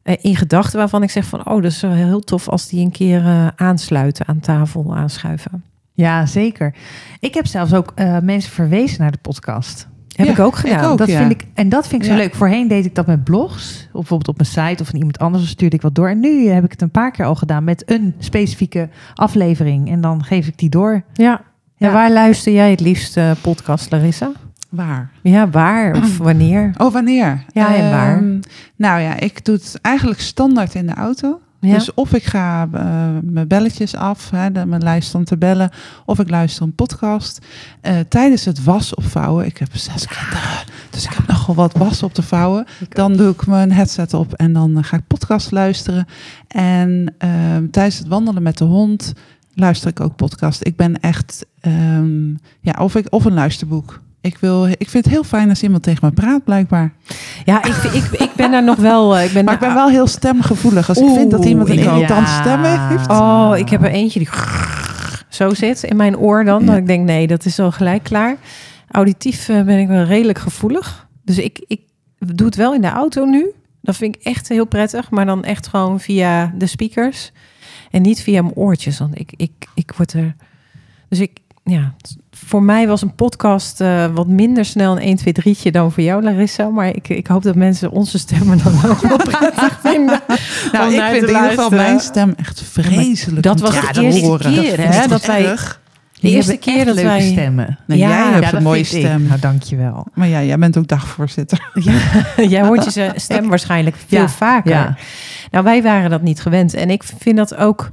eh, 0.03 0.15
in 0.21 0.37
gedachten... 0.37 0.79
waarvan 0.79 1.03
ik 1.03 1.11
zeg 1.11 1.25
van... 1.25 1.39
oh, 1.39 1.63
dat 1.63 1.73
is 1.73 1.81
wel 1.81 1.93
heel 1.93 2.21
tof 2.21 2.49
als 2.49 2.69
die 2.69 2.85
een 2.85 2.93
keer 2.93 3.53
aansluiten 3.57 4.27
aan 4.27 4.41
tafel, 4.41 4.97
aanschuiven. 4.97 5.65
Ja, 5.93 6.27
zeker. 6.27 6.75
Ik 7.21 7.35
heb 7.35 7.47
zelfs 7.47 7.75
ook 7.75 7.93
mensen 8.23 8.53
verwezen 8.53 9.01
naar 9.01 9.13
de 9.13 9.19
podcast. 9.19 9.93
Heb 10.15 10.27
Ja, 10.27 10.33
ik 10.33 10.39
ook 10.39 10.53
ik 10.55 10.59
gedaan. 10.61 10.85
ook. 10.85 10.99
dat 10.99 11.09
ja. 11.09 11.19
vind 11.19 11.31
ik, 11.31 11.45
en 11.55 11.69
dat 11.69 11.87
vind 11.87 12.03
ik 12.03 12.09
zo 12.09 12.15
Ja. 12.15 12.21
leuk. 12.23 12.35
Voorheen 12.35 12.69
deed 12.69 12.85
ik 12.85 12.95
dat 12.95 13.07
met 13.07 13.25
blogs. 13.25 13.83
Of 13.87 13.93
bijvoorbeeld 13.93 14.29
op 14.29 14.37
mijn 14.37 14.49
site 14.69 14.83
of 14.83 14.89
van 14.89 14.99
iemand 14.99 15.19
anders. 15.19 15.43
Dan 15.43 15.53
stuurde 15.53 15.77
ik 15.77 15.83
wat 15.83 15.95
door. 15.95 16.09
En 16.09 16.21
nu 16.21 16.49
heb 16.49 16.65
ik 16.65 16.71
het 16.71 16.83
een 16.83 16.91
paar 16.91 17.11
keer 17.11 17.25
al 17.25 17.35
gedaan 17.35 17.65
met 17.65 17.83
een 17.91 18.15
specifieke 18.19 18.89
aflevering. 19.15 19.91
En 19.91 20.01
dan 20.01 20.25
geef 20.25 20.47
ik 20.47 20.59
die 20.59 20.69
door. 20.71 21.03
Ja. 21.13 21.41
Ja. 21.77 21.87
En 21.87 21.93
waar 21.93 22.11
luister 22.13 22.53
jij 22.53 22.71
het 22.71 22.81
liefst 22.81 23.19
podcast, 23.41 23.91
Larissa? 23.91 24.31
Waar? 24.69 25.11
Ja, 25.23 25.49
waar 25.51 25.97
of 25.97 26.19
wanneer? 26.29 26.71
Oh, 26.79 26.93
wanneer? 26.93 27.45
Ja, 27.53 27.75
en 27.75 27.91
waar? 27.91 28.17
Ehm, 28.17 28.39
nou 28.77 29.01
ja, 29.01 29.21
ik 29.21 29.45
doe 29.45 29.55
het 29.55 29.79
eigenlijk 29.83 30.21
standaard 30.21 30.75
in 30.75 30.87
de 30.87 30.95
auto. 30.95 31.41
Ja. 31.65 31.75
Dus 31.75 31.95
of 31.95 32.13
ik 32.13 32.25
ga 32.25 32.69
eh, 32.73 33.09
mijn 33.23 33.49
belletjes 33.49 33.95
af, 33.97 34.31
hè, 34.31 34.53
de, 34.53 34.67
mijn 34.67 34.83
lijst 34.83 35.15
om 35.15 35.25
te 35.25 35.37
bellen, 35.37 35.71
of 36.05 36.19
ik 36.19 36.31
luister 36.31 36.63
een 36.63 36.75
podcast. 36.75 37.47
Eh, 37.81 37.99
tijdens 38.09 38.45
het 38.45 38.65
was 38.65 38.95
opvouwen, 38.95 39.47
ik 39.47 39.59
heb 39.59 39.69
zes 39.73 40.07
kinderen, 40.07 40.65
dus 40.91 41.05
ik 41.05 41.13
heb 41.13 41.27
nogal 41.27 41.55
wat 41.55 41.73
was 41.73 42.03
op 42.03 42.15
te 42.15 42.23
vouwen. 42.23 42.67
Dan 42.89 43.17
doe 43.17 43.31
ik 43.31 43.47
mijn 43.47 43.73
headset 43.73 44.15
op 44.15 44.33
en 44.33 44.53
dan 44.53 44.79
eh, 44.79 44.85
ga 44.85 44.97
ik 44.97 45.07
podcast 45.07 45.51
luisteren. 45.51 46.07
En 46.49 47.15
tijdens 47.71 47.99
het 47.99 48.09
wandelen 48.09 48.43
met 48.43 48.59
de 48.59 48.65
hond 48.65 49.13
luister 49.55 49.91
ik 49.91 50.01
ook 50.01 50.17
podcast. 50.17 50.67
Ik 50.67 50.77
ben 50.77 51.01
echt, 51.01 51.47
ehm, 51.61 52.29
ja, 52.61 52.73
of, 52.79 52.95
ik, 52.95 53.07
of 53.11 53.25
een 53.25 53.35
luisterboek. 53.35 54.01
Ik, 54.25 54.39
wil, 54.39 54.67
ik 54.67 54.89
vind 54.91 55.05
het 55.05 55.13
heel 55.15 55.25
fijn 55.25 55.49
als 55.49 55.63
iemand 55.63 55.83
tegen 55.83 56.07
me 56.07 56.13
praat, 56.13 56.45
blijkbaar. 56.45 56.93
Ja, 57.45 57.65
ik, 57.65 57.75
ik, 57.75 58.05
ik 58.21 58.31
ben 58.37 58.51
daar 58.51 58.65
nog 58.65 58.77
wel... 58.77 59.17
eh, 59.17 59.25
Ik 59.25 59.33
ben, 59.33 59.45
Maar 59.45 59.55
ik 59.55 59.61
ben 59.61 59.75
wel 59.75 59.89
heel 59.89 60.07
stemgevoelig. 60.07 60.89
Als 60.89 60.99
ik 60.99 61.09
vind 61.15 61.31
dat 61.31 61.45
iemand 61.45 61.69
een 61.69 61.79
irritante 61.79 62.31
Ja. 62.31 62.41
stem 62.41 62.63
heeft. 62.63 63.09
Oh, 63.11 63.53
ik 63.57 63.69
heb 63.69 63.83
er 63.83 63.91
eentje 63.91 64.19
die 64.19 64.29
zo 65.29 65.55
zit 65.55 65.83
in 65.83 65.97
mijn 65.97 66.17
oor 66.17 66.45
dan. 66.45 66.61
Ja. 66.61 66.67
Dat 66.67 66.77
ik 66.77 66.87
denk, 66.87 67.05
nee, 67.05 67.27
dat 67.27 67.45
is 67.45 67.59
al 67.59 67.73
gelijk 67.73 68.03
klaar. 68.03 68.37
Auditief 68.91 69.49
eh, 69.49 69.63
ben 69.63 69.79
ik 69.79 69.89
wel 69.89 70.03
redelijk 70.05 70.39
gevoelig. 70.39 71.07
Dus 71.25 71.39
ik, 71.39 71.65
ik 71.67 71.81
doe 72.19 72.47
het 72.47 72.57
wel 72.57 72.75
in 72.75 72.81
de 72.81 72.91
auto 72.91 73.25
nu. 73.25 73.51
Dat 73.81 73.97
vind 73.97 74.17
ik 74.17 74.23
echt 74.23 74.49
heel 74.49 74.65
prettig. 74.67 75.11
Maar 75.11 75.27
dan 75.27 75.45
echt 75.45 75.67
gewoon 75.67 76.01
via 76.01 76.53
de 76.59 76.67
speakers. 76.67 77.33
En 77.91 78.03
niet 78.03 78.23
via 78.23 78.43
mijn 78.43 78.55
oortjes. 78.55 78.99
Want 78.99 79.19
ik, 79.19 79.33
ik, 79.37 79.51
ik 79.75 79.93
word 79.97 80.13
er... 80.13 80.35
Dus 81.09 81.21
ik, 81.21 81.39
ja... 81.65 81.95
Voor 82.31 82.63
mij 82.63 82.87
was 82.87 83.03
een 83.03 83.15
podcast 83.15 83.81
eh, 83.81 84.07
wat 84.15 84.27
minder 84.27 84.65
snel 84.65 84.93
een 84.93 84.99
1, 85.03 85.17
2, 85.17 85.35
3'tje 85.57 85.71
dan 85.71 85.93
voor 85.93 86.03
jou, 86.03 86.23
Larissa. 86.23 86.69
Maar 86.69 86.89
ik, 86.89 87.09
ik 87.09 87.27
hoop 87.27 87.43
dat 87.43 87.55
mensen 87.55 87.91
onze 87.91 88.19
stemmen 88.19 88.59
dan 88.65 88.73
ook 88.91 89.01
wel 89.01 89.17
prettig 89.39 89.79
vinden. 89.83 90.21
Nou, 90.73 90.95
ik 90.95 91.01
vind 91.03 91.23
in 91.23 91.29
ieder 91.29 91.49
geval 91.49 91.71
mijn 91.71 92.01
stem 92.01 92.35
echt 92.37 92.63
vreselijk. 92.63 93.43
Dat 93.43 93.61
was 93.61 93.71
de 93.71 94.01
horen. 94.01 94.05
eerste 94.05 94.61
keer, 94.77 94.93
hè, 94.93 95.07
dat 95.07 95.27
wij-. 95.27 95.57
Die 96.21 96.35
eerste 96.35 96.57
keer 96.57 96.77
echt 96.77 96.87
dat 96.87 96.95
leuke 96.95 97.09
wij- 97.11 97.21
stemmen. 97.31 97.79
Nee, 97.87 97.99
Ja, 97.99 98.09
jij 98.09 98.33
hebt 98.33 98.45
dat 98.45 98.53
een 98.53 98.63
mooie 98.63 98.85
vind 98.85 99.03
ik. 99.05 99.09
stem. 99.11 99.27
Nou, 99.27 99.41
dankjewel. 99.41 100.07
Maar 100.15 100.29
ja, 100.29 100.43
jij 100.43 100.59
bent 100.59 100.77
ook 100.79 100.87
dagvoorzitter. 100.89 101.69
Jij 102.49 102.63
hoort 102.67 102.85
je 102.85 102.91
ze- 102.91 103.13
stem 103.17 103.49
waarschijnlijk 103.49 103.97
veel 104.07 104.21
Ja, 104.21 104.29
vaker. 104.29 104.71
ja. 104.71 104.97
Nou, 105.51 105.65
wij 105.65 105.83
waren 105.83 106.11
dat 106.11 106.23
niet 106.23 106.41
gewend. 106.41 106.75
En 106.75 106.91
ik 106.91 107.03
vind 107.19 107.37
dat 107.37 107.55
ook 107.57 107.91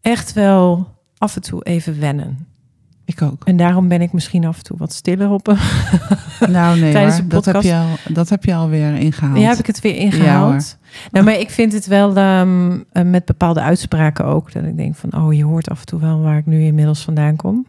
echt 0.00 0.32
wel 0.32 0.88
af 1.18 1.34
en 1.36 1.42
toe 1.42 1.62
even 1.64 2.00
wennen. 2.00 2.48
Ik 3.10 3.22
ook. 3.22 3.44
En 3.44 3.56
daarom 3.56 3.88
ben 3.88 4.00
ik 4.00 4.12
misschien 4.12 4.44
af 4.44 4.56
en 4.56 4.62
toe 4.64 4.76
wat 4.78 4.92
stiller 4.92 5.30
op. 5.30 5.46
Nou 6.48 6.78
nee, 6.80 6.92
Tijdens 6.92 7.20
dat, 7.26 7.44
heb 7.44 7.62
je 7.62 7.74
al, 7.74 8.12
dat 8.14 8.28
heb 8.28 8.44
je 8.44 8.54
alweer 8.54 8.94
ingehaald. 8.94 9.38
Ja, 9.38 9.48
heb 9.48 9.58
ik 9.58 9.66
het 9.66 9.80
weer 9.80 9.94
Ja, 9.94 10.00
ingehaald. 10.00 10.76
nou, 11.10 11.24
maar 11.24 11.38
ik 11.38 11.50
vind 11.50 11.72
het 11.72 11.86
wel 11.86 12.16
ehm, 12.16 12.78
eh, 12.92 13.04
met 13.04 13.24
bepaalde 13.24 13.60
uitspraken 13.60 14.24
ook. 14.24 14.52
Dat 14.52 14.64
ik 14.64 14.76
denk 14.76 14.96
van, 14.96 15.12
oh, 15.22 15.34
je 15.34 15.44
hoort 15.44 15.70
af 15.70 15.80
en 15.80 15.86
toe 15.86 16.00
wel 16.00 16.20
waar 16.20 16.38
ik 16.38 16.46
nu 16.46 16.62
inmiddels 16.62 17.02
vandaan 17.04 17.36
kom. 17.36 17.66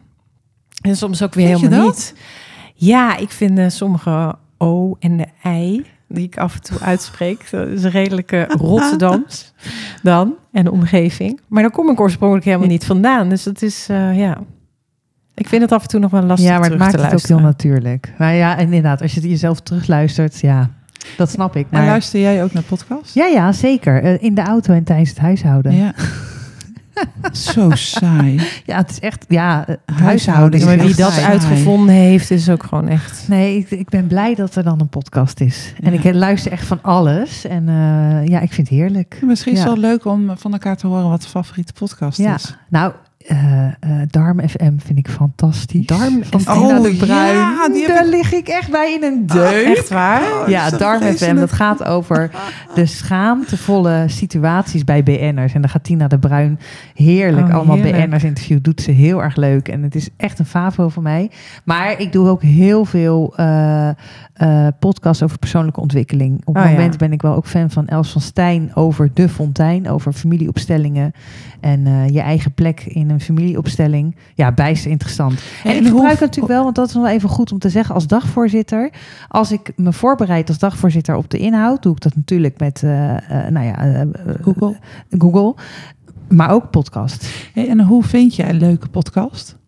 En 0.80 0.96
soms 0.96 1.22
ook 1.22 1.34
weer 1.34 1.46
Vind 1.46 1.60
helemaal 1.60 1.86
niet. 1.86 2.14
Ja, 2.74 3.16
ik 3.16 3.30
vind 3.30 3.58
eh, 3.58 3.68
sommige 3.68 4.34
O 4.58 4.96
en 4.98 5.16
de 5.16 5.26
I 5.48 5.86
die 6.08 6.24
ik 6.24 6.38
af 6.38 6.54
en 6.54 6.62
toe 6.62 6.78
uitspreek. 6.80 7.46
Dat 7.50 7.68
is 7.68 7.84
een 7.84 7.90
redelijke 7.90 8.44
Rotterdams 8.48 9.52
dan 10.02 10.34
en 10.52 10.64
de 10.64 10.72
omgeving. 10.72 11.40
Maar 11.48 11.62
daar 11.62 11.72
kom 11.72 11.90
ik 11.90 12.00
oorspronkelijk 12.00 12.46
helemaal 12.46 12.68
niet 12.68 12.84
vandaan. 12.84 13.28
Dus 13.28 13.42
dat 13.42 13.62
is, 13.62 13.86
eh, 13.88 14.18
ja... 14.18 14.38
Ik 15.34 15.48
vind 15.48 15.62
het 15.62 15.72
af 15.72 15.82
en 15.82 15.88
toe 15.88 16.00
nog 16.00 16.10
wel 16.10 16.22
lastig 16.22 16.48
Ja, 16.50 16.58
maar 16.58 16.68
het 16.70 16.78
maakt 16.78 17.00
het 17.02 17.12
ook 17.14 17.26
heel 17.26 17.38
natuurlijk. 17.40 18.12
Maar 18.18 18.34
ja, 18.34 18.56
inderdaad, 18.56 19.02
als 19.02 19.14
je 19.14 19.20
het 19.20 19.28
jezelf 19.28 19.60
terugluistert, 19.60 20.40
ja, 20.40 20.70
dat 21.16 21.30
snap 21.30 21.56
ik. 21.56 21.66
Maar 21.70 21.84
luister 21.86 22.20
jij 22.20 22.42
ook 22.44 22.52
naar 22.52 22.62
podcasts? 22.62 23.12
ja, 23.14 23.26
ja, 23.26 23.52
zeker. 23.52 24.02
Eh, 24.02 24.22
In 24.22 24.34
de 24.34 24.42
auto 24.42 24.72
en 24.74 24.84
tijdens 24.84 25.08
het 25.08 25.18
huishouden. 25.18 25.74
Ja, 25.76 25.84
Ja. 25.84 25.92
Zo 27.32 27.70
saai. 27.70 28.40
het 28.66 28.90
is 28.90 28.98
echt, 29.00 29.24
ja, 29.28 29.66
eh, 29.66 29.74
Huishouden 29.86 30.04
huishouden. 30.04 30.52
is 30.60 30.60
is 30.66 30.76
Maar 30.76 30.86
wie 30.86 30.94
dat 30.94 31.12
saai. 31.12 31.24
uitgevonden 31.26 31.94
heeft, 31.94 32.30
is 32.30 32.48
ook 32.50 32.62
gewoon 32.62 32.88
echt... 32.88 33.24
Nee, 33.28 33.56
ik, 33.56 33.70
ik 33.70 33.88
ben 33.88 34.06
blij 34.06 34.34
dat 34.34 34.54
er 34.54 34.62
dan 34.62 34.80
een 34.80 34.88
podcast 34.88 35.40
is. 35.40 35.72
En 35.82 35.92
Ja. 35.92 36.00
ik 36.02 36.14
luister 36.14 36.52
echt 36.52 36.66
van 36.66 36.78
alles. 36.82 37.44
En 37.46 37.68
eh, 37.68 38.26
ja, 38.26 38.40
ik 38.40 38.52
vind 38.52 38.68
het 38.68 38.78
heerlijk. 38.78 39.18
Misschien 39.24 39.52
is 39.52 39.58
het 39.58 39.68
Ja. 39.68 39.74
wel 39.74 39.90
leuk 39.90 40.04
om 40.04 40.30
van 40.36 40.52
elkaar 40.52 40.76
te 40.76 40.86
horen 40.86 41.08
wat 41.08 41.22
de 41.22 41.28
favoriete 41.28 41.72
podcast 41.72 42.18
Ja, 42.18 42.34
is. 42.34 42.56
nou, 42.68 42.92
eh, 43.26 43.38
Darm 44.06 44.48
FM 44.48 44.72
vind 44.78 44.98
ik 44.98 45.08
fantastisch. 45.08 45.86
Darm 45.86 46.24
van? 46.24 46.40
Tina 46.40 46.54
Oh, 46.78 46.82
de 46.82 46.94
Bruin. 46.96 47.34
ja, 47.36 47.68
die 47.68 47.86
Daar 47.86 48.04
ik- 48.04 48.10
lig 48.10 48.32
ik 48.32 48.48
echt 48.48 48.70
bij 48.70 48.92
in 48.94 49.02
een 49.02 49.22
Oh, 49.22 49.34
deuk. 49.36 49.76
echt 49.76 49.88
waar? 49.88 50.22
Oh, 50.22 50.48
ja, 50.48 50.68
zo 50.68 50.76
Darm 50.76 51.02
FM, 51.02 51.34
dat 51.34 51.52
gaat 51.52 51.84
over 51.84 52.30
de 52.74 52.86
schaamtevolle 52.86 54.04
situaties 54.06 54.84
bij 54.84 55.02
BN'ers. 55.02 55.52
En 55.54 55.60
dan 55.60 55.70
gaat 55.70 55.84
Tina 55.84 56.08
de 56.08 56.18
Bruin 56.18 56.58
heerlijk 56.94 57.46
Oh, 57.48 57.54
allemaal 57.54 57.76
heerlijk. 57.76 58.06
BN'ers 58.06 58.24
interview. 58.24 58.58
Doet 58.62 58.80
ze 58.80 58.90
heel 58.90 59.22
erg 59.22 59.36
leuk. 59.36 59.68
En 59.68 59.82
het 59.82 59.94
is 59.94 60.08
echt 60.16 60.38
een 60.38 60.46
favo 60.46 60.88
voor 60.88 61.02
mij. 61.02 61.30
Maar 61.64 62.00
ik 62.00 62.12
doe 62.12 62.28
ook 62.28 62.42
heel 62.42 62.84
veel 62.84 63.32
eh, 63.36 63.88
podcasts 64.78 65.22
over 65.22 65.38
persoonlijke 65.38 65.80
ontwikkeling. 65.80 66.40
Op 66.44 66.54
het 66.54 66.64
Oh, 66.64 66.70
ja. 66.70 66.76
moment 66.76 66.98
ben 66.98 67.12
ik 67.12 67.22
wel 67.22 67.34
ook 67.34 67.46
fan 67.46 67.70
van 67.70 67.86
Els 67.86 68.10
van 68.12 68.20
Stijn 68.20 68.70
over 68.74 69.10
de 69.14 69.28
fontein. 69.28 69.88
Over 69.88 70.12
familieopstellingen. 70.12 71.12
En 71.60 72.12
je 72.12 72.20
eigen 72.20 72.52
plek 72.54 72.80
in 72.84 73.11
een 73.12 73.20
familieopstelling. 73.20 74.16
Ja, 74.34 74.52
bijster 74.52 74.90
interessant. 74.90 75.40
En, 75.64 75.70
En 75.70 75.76
ik 75.76 75.86
gebruik 75.86 76.20
natuurlijk 76.20 76.52
wel, 76.52 76.62
want 76.62 76.74
dat 76.74 76.88
is 76.88 76.94
nog 76.94 77.02
wel 77.02 77.12
even 77.12 77.28
goed 77.28 77.52
om 77.52 77.58
te 77.58 77.68
zeggen, 77.68 77.94
als 77.94 78.06
dagvoorzitter. 78.06 78.90
Als 79.28 79.52
ik 79.52 79.72
me 79.76 79.92
voorbereid 79.92 80.48
als 80.48 80.58
dagvoorzitter 80.58 81.16
op 81.16 81.30
de 81.30 81.38
inhoud, 81.38 81.82
doe 81.82 81.94
ik 81.94 82.00
dat 82.00 82.16
natuurlijk 82.16 82.58
met 82.58 82.82
eh, 82.82 82.90
nou 83.48 83.66
ja, 83.66 83.78
eh, 83.78 84.06
Google. 84.42 84.76
Google. 85.18 85.54
Maar 86.28 86.50
ook 86.50 86.70
podcast. 86.70 87.28
Hey, 87.54 87.68
en 87.68 87.80
hoe 87.80 88.04
vind 88.04 88.34
jij 88.34 88.48
een 88.48 88.58
leuke 88.58 88.88
podcast? 88.88 89.60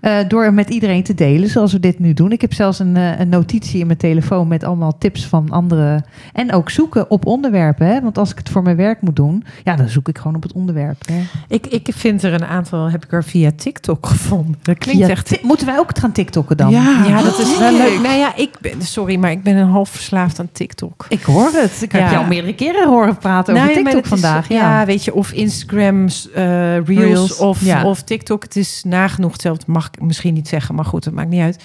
Eh, 0.00 0.16
door 0.28 0.52
met 0.54 0.70
iedereen 0.70 1.02
te 1.02 1.14
delen, 1.14 1.48
zoals 1.48 1.72
we 1.72 1.80
dit 1.80 1.98
nu 1.98 2.12
doen. 2.14 2.32
Ik 2.32 2.40
heb 2.40 2.52
zelfs 2.54 2.78
een, 2.78 2.96
eh, 2.96 3.18
een 3.18 3.28
notitie 3.28 3.80
in 3.80 3.86
mijn 3.86 3.98
telefoon 3.98 4.48
met 4.48 4.64
allemaal 4.64 4.98
tips 4.98 5.26
van 5.26 5.50
anderen. 5.50 6.04
En 6.32 6.52
ook 6.52 6.70
zoeken 6.70 7.10
op 7.10 7.26
onderwerpen. 7.26 7.86
Hè? 7.86 8.00
Want 8.00 8.18
als 8.18 8.30
ik 8.30 8.38
het 8.38 8.48
voor 8.48 8.62
mijn 8.62 8.76
werk 8.76 9.00
moet 9.02 9.16
doen, 9.16 9.44
ja, 9.64 9.76
dan 9.76 9.88
zoek 9.88 10.08
ik 10.08 10.18
gewoon 10.18 10.36
op 10.36 10.42
het 10.42 10.52
onderwerp. 10.52 11.06
Hè? 11.08 11.20
Ik, 11.48 11.66
ik 11.66 11.88
vind 11.94 12.22
er 12.22 12.32
een 12.32 12.44
aantal, 12.44 12.90
heb 12.90 13.04
ik 13.04 13.12
er 13.12 13.24
via 13.24 13.50
TikTok 13.56 14.06
gevonden. 14.06 14.54
Dat 14.62 14.78
klinkt 14.78 15.02
Via 15.04 15.10
echt... 15.10 15.42
Moeten 15.42 15.66
wij 15.66 15.78
ook 15.78 15.98
gaan 15.98 16.12
TikTokken 16.12 16.56
dan? 16.56 16.70
Ja. 16.70 17.04
Ja, 17.08 17.22
dat 17.22 17.38
is 17.38 17.52
Oh, 17.52 17.58
wel 17.58 17.76
kijk. 17.76 17.88
leuk. 17.90 18.00
Nou 18.02 18.18
ja, 18.18 18.36
ik 18.36 18.50
ben, 18.60 18.82
sorry, 18.82 19.16
maar 19.16 19.30
ik 19.30 19.42
ben 19.42 19.56
een 19.56 19.68
half 19.68 19.88
verslaafd 19.88 20.40
aan 20.40 20.48
TikTok. 20.52 21.06
Ik 21.08 21.22
hoor 21.22 21.50
het. 21.52 21.78
Ik 21.82 21.92
heb 21.92 22.00
Ja. 22.00 22.10
je 22.10 22.16
al 22.16 22.24
meerdere 22.26 22.54
keren 22.54 22.88
horen 22.88 23.16
praten 23.18 23.56
over 23.56 23.72
TikTok 23.72 24.02
is- 24.02 24.08
vandaag. 24.08 24.48
ja. 24.48 24.84
weet 24.86 25.04
je, 25.04 25.14
of 25.14 25.32
Instagram, 25.32 26.06
eh, 26.34 26.42
Reels, 26.74 26.86
Reels, 26.86 27.36
of, 27.38 27.64
ja. 27.64 27.84
of 27.84 28.02
TikTok. 28.02 28.42
Het 28.42 28.56
is 28.56 28.82
nagenoeg 28.86 29.32
hetzelfde, 29.32 29.48
mag 29.66 29.86
ik 29.86 30.02
misschien 30.02 30.34
niet 30.34 30.48
zeggen, 30.48 30.74
maar 30.74 30.84
goed, 30.84 31.04
dat 31.04 31.12
maakt 31.12 31.28
niet 31.28 31.40
uit. 31.40 31.64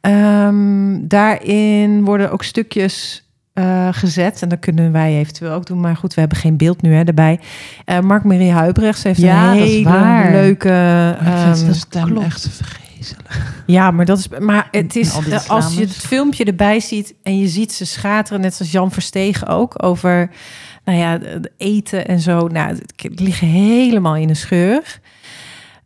Ehm, 0.00 0.98
daarin 1.00 2.04
worden 2.04 2.32
ook 2.32 2.42
stukjes 2.42 3.26
eh, 3.52 3.88
gezet 3.90 4.42
en 4.42 4.48
dat 4.48 4.58
kunnen 4.58 4.92
wij 4.92 5.18
eventueel 5.18 5.52
ook 5.52 5.66
doen. 5.66 5.80
Maar 5.80 5.96
goed, 5.96 6.14
we 6.14 6.20
hebben 6.20 6.38
geen 6.38 6.56
beeld 6.56 6.82
nu 6.82 6.94
hè, 6.94 7.02
erbij. 7.02 7.40
Eh 7.84 8.00
Mark-Marie 8.00 8.50
Huibrechts 8.50 9.02
heeft 9.02 9.20
Ja, 9.20 9.52
een 9.52 9.58
dat 9.58 9.92
hele 9.92 10.30
leuke... 10.30 11.16
ik 11.20 11.26
vind 11.26 11.62
ehm, 11.62 11.72
stem 11.72 12.18
echt 12.18 12.48
vreselijk. 12.48 12.82
Ja, 13.66 13.90
maar 13.90 14.04
dat 14.04 14.18
is. 14.18 14.28
Maar 14.38 14.68
het 14.70 14.96
is 14.96 15.48
als 15.48 15.74
je 15.74 15.80
het 15.80 15.96
filmpje 15.96 16.44
erbij 16.44 16.80
ziet 16.80 17.14
en 17.22 17.38
je 17.38 17.48
ziet 17.48 17.72
ze 17.72 17.86
schateren, 17.86 18.40
net 18.40 18.54
zoals 18.54 18.72
Jan 18.72 18.90
Verstegen 18.90 19.46
ook 19.46 19.84
over, 19.84 20.30
nou 20.84 20.98
ja, 20.98 21.18
het 21.22 21.50
eten 21.56 22.06
en 22.06 22.20
zo. 22.20 22.46
Nou, 22.46 22.68
het 22.68 22.92
het 22.96 23.20
ligt 23.20 23.40
helemaal 23.40 24.16
in 24.16 24.28
een 24.28 24.36
scheur. 24.36 25.00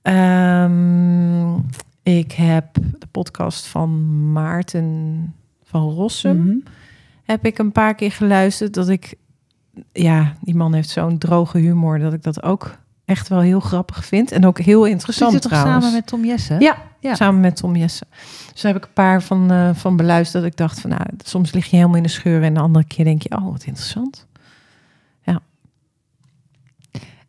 Ehm, 0.06 1.54
ik 2.02 2.32
heb 2.32 2.66
de 2.74 3.06
podcast 3.10 3.66
van 3.66 4.32
Maarten 4.32 5.34
van 5.64 5.90
Rossum 5.90 6.36
Mhm. 6.46 6.56
heb 7.24 7.46
ik 7.46 7.58
een 7.58 7.72
paar 7.72 7.94
keer 7.94 8.12
geluisterd. 8.12 8.74
Dat 8.74 8.88
ik, 8.88 9.14
ja, 9.92 10.32
die 10.40 10.54
man 10.54 10.74
heeft 10.74 10.88
zo'n 10.88 11.18
droge 11.18 11.58
humor 11.58 11.98
dat 11.98 12.12
ik 12.12 12.22
dat 12.22 12.42
ook 12.42 12.76
echt 13.04 13.28
wel 13.28 13.40
heel 13.40 13.60
grappig 13.60 14.04
vind 14.04 14.32
en 14.32 14.46
ook 14.46 14.58
heel 14.58 14.82
Zit 14.82 14.92
interessant 14.92 15.32
je 15.32 15.38
toch 15.38 15.50
trouwens. 15.50 15.76
samen 15.84 15.96
met 15.98 16.06
Tom 16.06 16.24
Jessen? 16.24 16.60
Ja, 16.60 16.76
Ja. 17.00 17.14
samen 17.14 17.40
met 17.40 17.56
Tom 17.56 17.76
Jessen. 17.76 18.06
Dus 18.52 18.60
daar 18.62 18.72
heb 18.72 18.82
ik 18.82 18.88
een 18.88 18.94
paar 18.94 19.22
van, 19.22 19.50
eh, 19.50 19.70
van 19.74 19.96
beluisterd. 19.96 20.42
Dat 20.42 20.52
ik 20.52 20.58
dacht 20.58 20.80
van, 20.80 20.90
nou, 20.90 21.02
soms 21.24 21.52
lig 21.52 21.66
je 21.66 21.76
helemaal 21.76 21.96
in 21.96 22.02
de 22.02 22.08
scheur... 22.08 22.42
en 22.42 22.54
de 22.54 22.60
andere 22.60 22.84
keer 22.84 23.04
denk 23.04 23.22
je, 23.22 23.36
oh, 23.36 23.44
wat 23.52 23.64
interessant. 23.64 24.26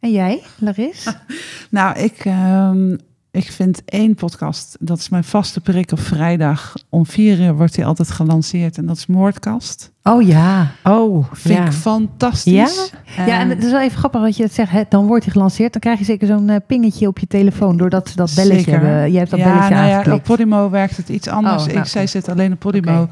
En 0.08 0.14
jij, 0.14 0.42
Laris? 0.58 1.06
Nou, 1.70 2.00
ik, 2.00 2.26
ehm, 2.26 2.96
ik 3.32 3.52
vind 3.52 3.82
één 3.86 4.16
podcast, 4.16 4.78
dat 4.80 4.98
is 4.98 5.10
mijn 5.10 5.24
vaste 5.24 5.62
prik 5.62 5.92
op 5.92 6.00
vrijdag. 6.00 6.74
Om 6.90 7.06
vier 7.06 7.40
uur 7.40 7.56
wordt 7.56 7.76
hij 7.76 7.86
altijd 7.86 8.12
gelanceerd 8.12 8.78
en 8.78 8.86
dat 8.86 8.98
is 8.98 9.06
Moordkast. 9.06 9.92
Oh 10.04 10.28
ja. 10.28 10.72
Oh, 10.84 11.26
Vind 11.32 11.58
ja. 11.58 11.66
ik 11.66 11.72
fantastisch. 11.72 12.92
Ja, 13.16 13.40
en 13.40 13.50
het 13.50 13.64
is 13.64 13.72
wel 13.72 13.82
even 13.82 13.98
grappig 13.98 14.22
dat 14.22 14.38
je 14.38 14.44
het 14.44 14.54
zegt. 14.54 14.72
Hè, 14.72 14.84
dan 14.90 15.06
wordt 15.06 15.24
hij 15.24 15.34
gelanceerd. 15.34 15.72
Dan 15.72 15.82
krijg 15.82 16.00
je 16.00 16.06
zeker 16.06 16.28
zo'n 16.28 16.50
eh, 16.50 16.56
pingetje 16.68 17.08
op 17.08 17.20
je 17.20 17.28
telefoon. 17.28 17.78
Doordat 17.78 18.10
ze 18.10 18.16
dat 18.16 18.32
belletje 18.36 18.64
Zeker. 18.64 18.80
hebben. 18.80 19.12
Je 19.12 19.18
hebt 19.18 19.30
dat 19.30 19.40
ja, 19.40 19.52
belletje 19.52 19.76
nou 19.76 19.88
ja, 19.88 20.14
op 20.14 20.24
Podimo 20.24 20.70
werkt 20.70 20.98
het 20.98 21.10
iets 21.10 21.28
anders. 21.28 21.62
Oh, 21.62 21.68
nou, 21.68 21.80
ik, 21.80 21.86
zij 21.86 22.08
zit 22.08 22.30
alleen 22.30 22.52
op 22.52 22.60
Podimo. 22.60 23.10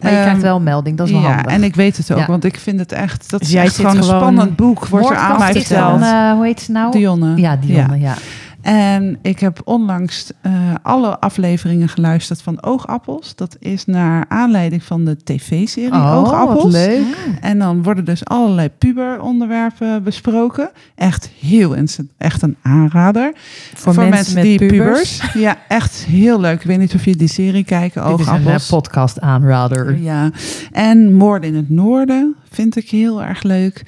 Maar 0.00 0.10
je 0.10 0.16
Ehm, 0.16 0.24
krijgt 0.26 0.42
wel 0.42 0.56
een 0.56 0.62
melding. 0.62 0.96
Dat 0.96 1.06
is 1.06 1.12
wel 1.12 1.22
ja, 1.22 1.34
handig. 1.34 1.52
en 1.52 1.62
ik 1.62 1.74
weet 1.74 1.96
het 1.96 2.12
ook, 2.12 2.18
Ja. 2.18 2.26
want 2.26 2.44
ik 2.44 2.58
vind 2.58 2.78
het 2.80 2.92
echt, 2.92 3.30
dat 3.30 3.40
Dus 3.40 3.48
is 3.48 3.54
echt 3.54 3.76
gewoon 3.76 3.96
een 3.96 4.02
gewoon- 4.02 4.20
spannend 4.20 4.56
boek, 4.56 4.86
wordt 4.86 5.10
er 5.10 5.16
aan 5.16 5.38
mij 5.38 5.52
verteld. 5.52 6.00
eh, 6.00 6.32
hoe 6.32 6.44
heet 6.44 6.60
ze 6.60 6.72
nou? 6.72 6.92
Dionne. 6.92 7.36
Ja, 7.36 7.56
Dionne, 7.56 7.98
ja. 8.00 8.14
En 8.64 9.18
ik 9.22 9.38
heb 9.40 9.60
onlangs 9.64 10.30
eh, 10.40 10.52
alle 10.82 11.18
afleveringen 11.20 11.88
geluisterd 11.88 12.42
van 12.42 12.62
Oogappels. 12.62 13.34
Dat 13.34 13.56
is 13.58 13.84
naar 13.84 14.24
aanleiding 14.28 14.82
van 14.82 15.04
de 15.04 15.16
tv-serie 15.24 15.92
Oh, 15.92 16.16
Oogappels. 16.18 16.62
wat 16.62 16.72
leuk. 16.72 17.04
En 17.40 17.58
dan 17.58 17.82
worden 17.82 18.04
dus 18.04 18.24
allerlei 18.24 18.68
puberonderwerpen 18.78 20.02
besproken. 20.02 20.70
Echt 20.94 21.30
heel. 21.40 21.74
Echt 22.18 22.42
een 22.42 22.56
aanrader. 22.62 23.32
Voor, 23.74 23.94
mensen, 23.94 24.42
die 24.42 24.58
pubers. 24.58 25.22
Ja, 25.34 25.56
echt 25.68 26.04
heel 26.04 26.40
leuk. 26.40 26.60
Ik 26.60 26.66
weet 26.66 26.78
niet 26.78 26.94
of 26.94 27.04
je 27.04 27.16
die 27.16 27.28
serie 27.28 27.64
kijken, 27.64 28.06
Dit 28.10 28.18
is 28.20 28.26
een 28.26 28.32
eh, 28.32 28.40
Oogappels. 28.40 28.68
podcast 28.68 29.20
aanrader. 29.20 29.98
Ja, 29.98 30.30
en 30.72 31.12
Moorden 31.14 31.48
in 31.48 31.56
het 31.56 31.70
Noorden 31.70 32.34
vind 32.50 32.76
ik 32.76 32.90
heel 32.90 33.22
erg 33.22 33.42
leuk. 33.42 33.82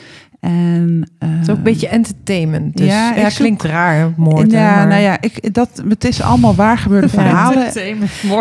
En, 0.47 1.09
Het 1.19 1.43
is 1.43 1.51
ook 1.51 1.57
een 1.57 1.63
beetje 1.63 1.89
entertainment. 1.89 2.77
Dus 2.77 2.87
ja, 2.87 3.11
ja, 3.15 3.15
ik 3.25 3.29
zoek- 3.29 3.37
klinkt 3.37 3.63
raar, 3.63 4.13
moord. 4.17 4.51
ja, 4.51 4.75
maar- 4.77 4.87
nou 4.87 5.01
ja, 5.03 5.17
ik, 5.21 5.55
dat, 5.55 5.83
het 5.89 6.05
is 6.05 6.23
allemaal 6.23 6.55
waar 6.55 6.79
gebeurde 6.79 7.09
verhalen. 7.19 7.69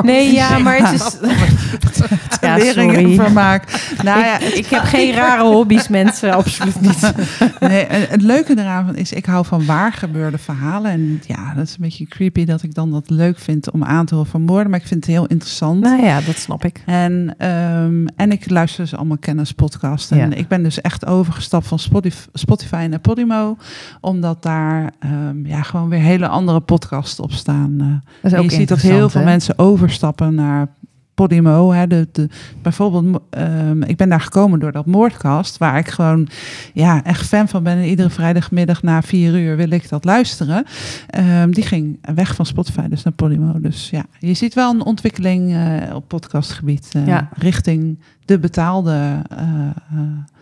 Nee, 0.03 0.33
ja, 0.33 0.57
maar 0.57 0.77
het 0.77 1.01
is... 1.01 1.17
Ja, 2.41 2.59
sorry. 2.59 3.15
vermaak. 3.15 3.91
Nou 4.03 4.19
ja, 4.19 4.39
ik, 4.39 4.53
ik 4.53 4.65
heb 4.65 4.83
geen 4.83 5.13
rare 5.13 5.43
hobby's, 5.43 5.87
mensen. 5.87 6.33
Absoluut 6.33 6.81
niet. 6.81 7.11
nee, 7.59 7.85
en 7.85 8.05
het 8.09 8.21
leuke 8.21 8.57
eraan 8.59 8.95
is, 8.95 9.11
ik 9.13 9.25
hou 9.25 9.45
van 9.45 9.65
waar 9.65 9.93
gebeurde 9.93 10.37
verhalen. 10.37 10.91
En 10.91 11.21
ja, 11.27 11.53
dat 11.53 11.63
is 11.67 11.71
een 11.71 11.77
beetje 11.81 12.05
creepy 12.05 12.45
dat 12.45 12.63
ik 12.63 12.73
dan 12.73 12.91
dat 12.91 13.09
leuk 13.09 13.39
vind 13.39 13.71
om 13.71 13.83
aan 13.83 14.05
te 14.05 14.15
horen 14.15 14.29
van 14.29 14.41
moorden. 14.41 14.69
Maar 14.69 14.79
ik 14.79 14.87
vind 14.87 15.05
het 15.05 15.13
heel 15.13 15.25
interessant. 15.25 15.81
Nou 15.81 16.03
ja, 16.03 16.21
dat 16.21 16.37
snap 16.37 16.65
ik. 16.65 16.81
En, 16.85 17.35
ehm, 17.37 18.05
en 18.15 18.31
ik 18.31 18.49
luister 18.49 18.83
dus 18.83 18.95
allemaal 18.95 19.17
kennispodcasts. 19.17 20.11
En 20.11 20.17
Ja. 20.29 20.35
ik 20.35 20.47
ben 20.47 20.63
dus 20.63 20.81
echt 20.81 21.05
overgestapt 21.05 21.67
van 21.67 21.79
Spotify 21.95 22.17
Spotif- 22.17 22.27
Spotify 22.33 22.87
en 22.91 23.01
Podimo. 23.01 23.57
Omdat 24.01 24.43
daar 24.43 24.91
ehm, 24.99 25.45
ja, 25.45 25.61
gewoon 25.61 25.89
weer 25.89 25.99
hele 25.99 26.27
andere 26.27 26.59
podcasts 26.59 27.19
op 27.19 27.31
staan. 27.31 27.75
eh. 27.79 27.87
Dat 28.21 28.31
is 28.31 28.31
En 28.31 28.37
ook 28.43 28.49
je 28.49 28.55
ziet 28.55 28.67
dat 28.67 28.81
heel 28.81 29.09
veel 29.09 29.21
hè? 29.21 29.25
mensen 29.27 29.57
overstappen 29.59 30.35
naar 30.35 30.67
Podimo. 31.13 31.71
Hè, 31.71 31.87
de, 31.87 32.07
de, 32.11 32.29
bijvoorbeeld, 32.61 33.19
ehm, 33.29 33.81
ik 33.83 33.97
ben 33.97 34.09
daar 34.09 34.21
gekomen 34.21 34.59
door 34.59 34.71
dat 34.71 34.85
moordcast, 34.85 35.57
waar 35.57 35.77
ik 35.77 35.87
gewoon 35.87 36.27
ja, 36.73 37.03
echt 37.03 37.27
fan 37.27 37.47
van 37.47 37.63
ben. 37.63 37.77
En 37.77 37.83
iedere 37.85 38.09
vrijdagmiddag 38.09 38.83
na 38.83 39.01
vier 39.01 39.39
uur 39.39 39.55
wil 39.57 39.69
ik 39.71 39.89
dat 39.89 40.05
luisteren. 40.05 40.63
Ehm, 41.07 41.51
die 41.51 41.63
ging 41.63 41.99
weg 42.15 42.35
van 42.35 42.45
Spotify, 42.45 42.87
dus 42.87 43.03
naar 43.03 43.13
Podimo. 43.13 43.59
Dus 43.59 43.89
ja, 43.89 44.03
je 44.19 44.33
ziet 44.33 44.53
wel 44.53 44.73
een 44.73 44.85
ontwikkeling 44.85 45.53
eh, 45.53 45.95
op 45.95 46.07
podcastgebied 46.07 46.89
eh, 46.91 47.07
Ja. 47.07 47.29
richting 47.37 47.99
de 48.25 48.39
betaalde. 48.39 49.21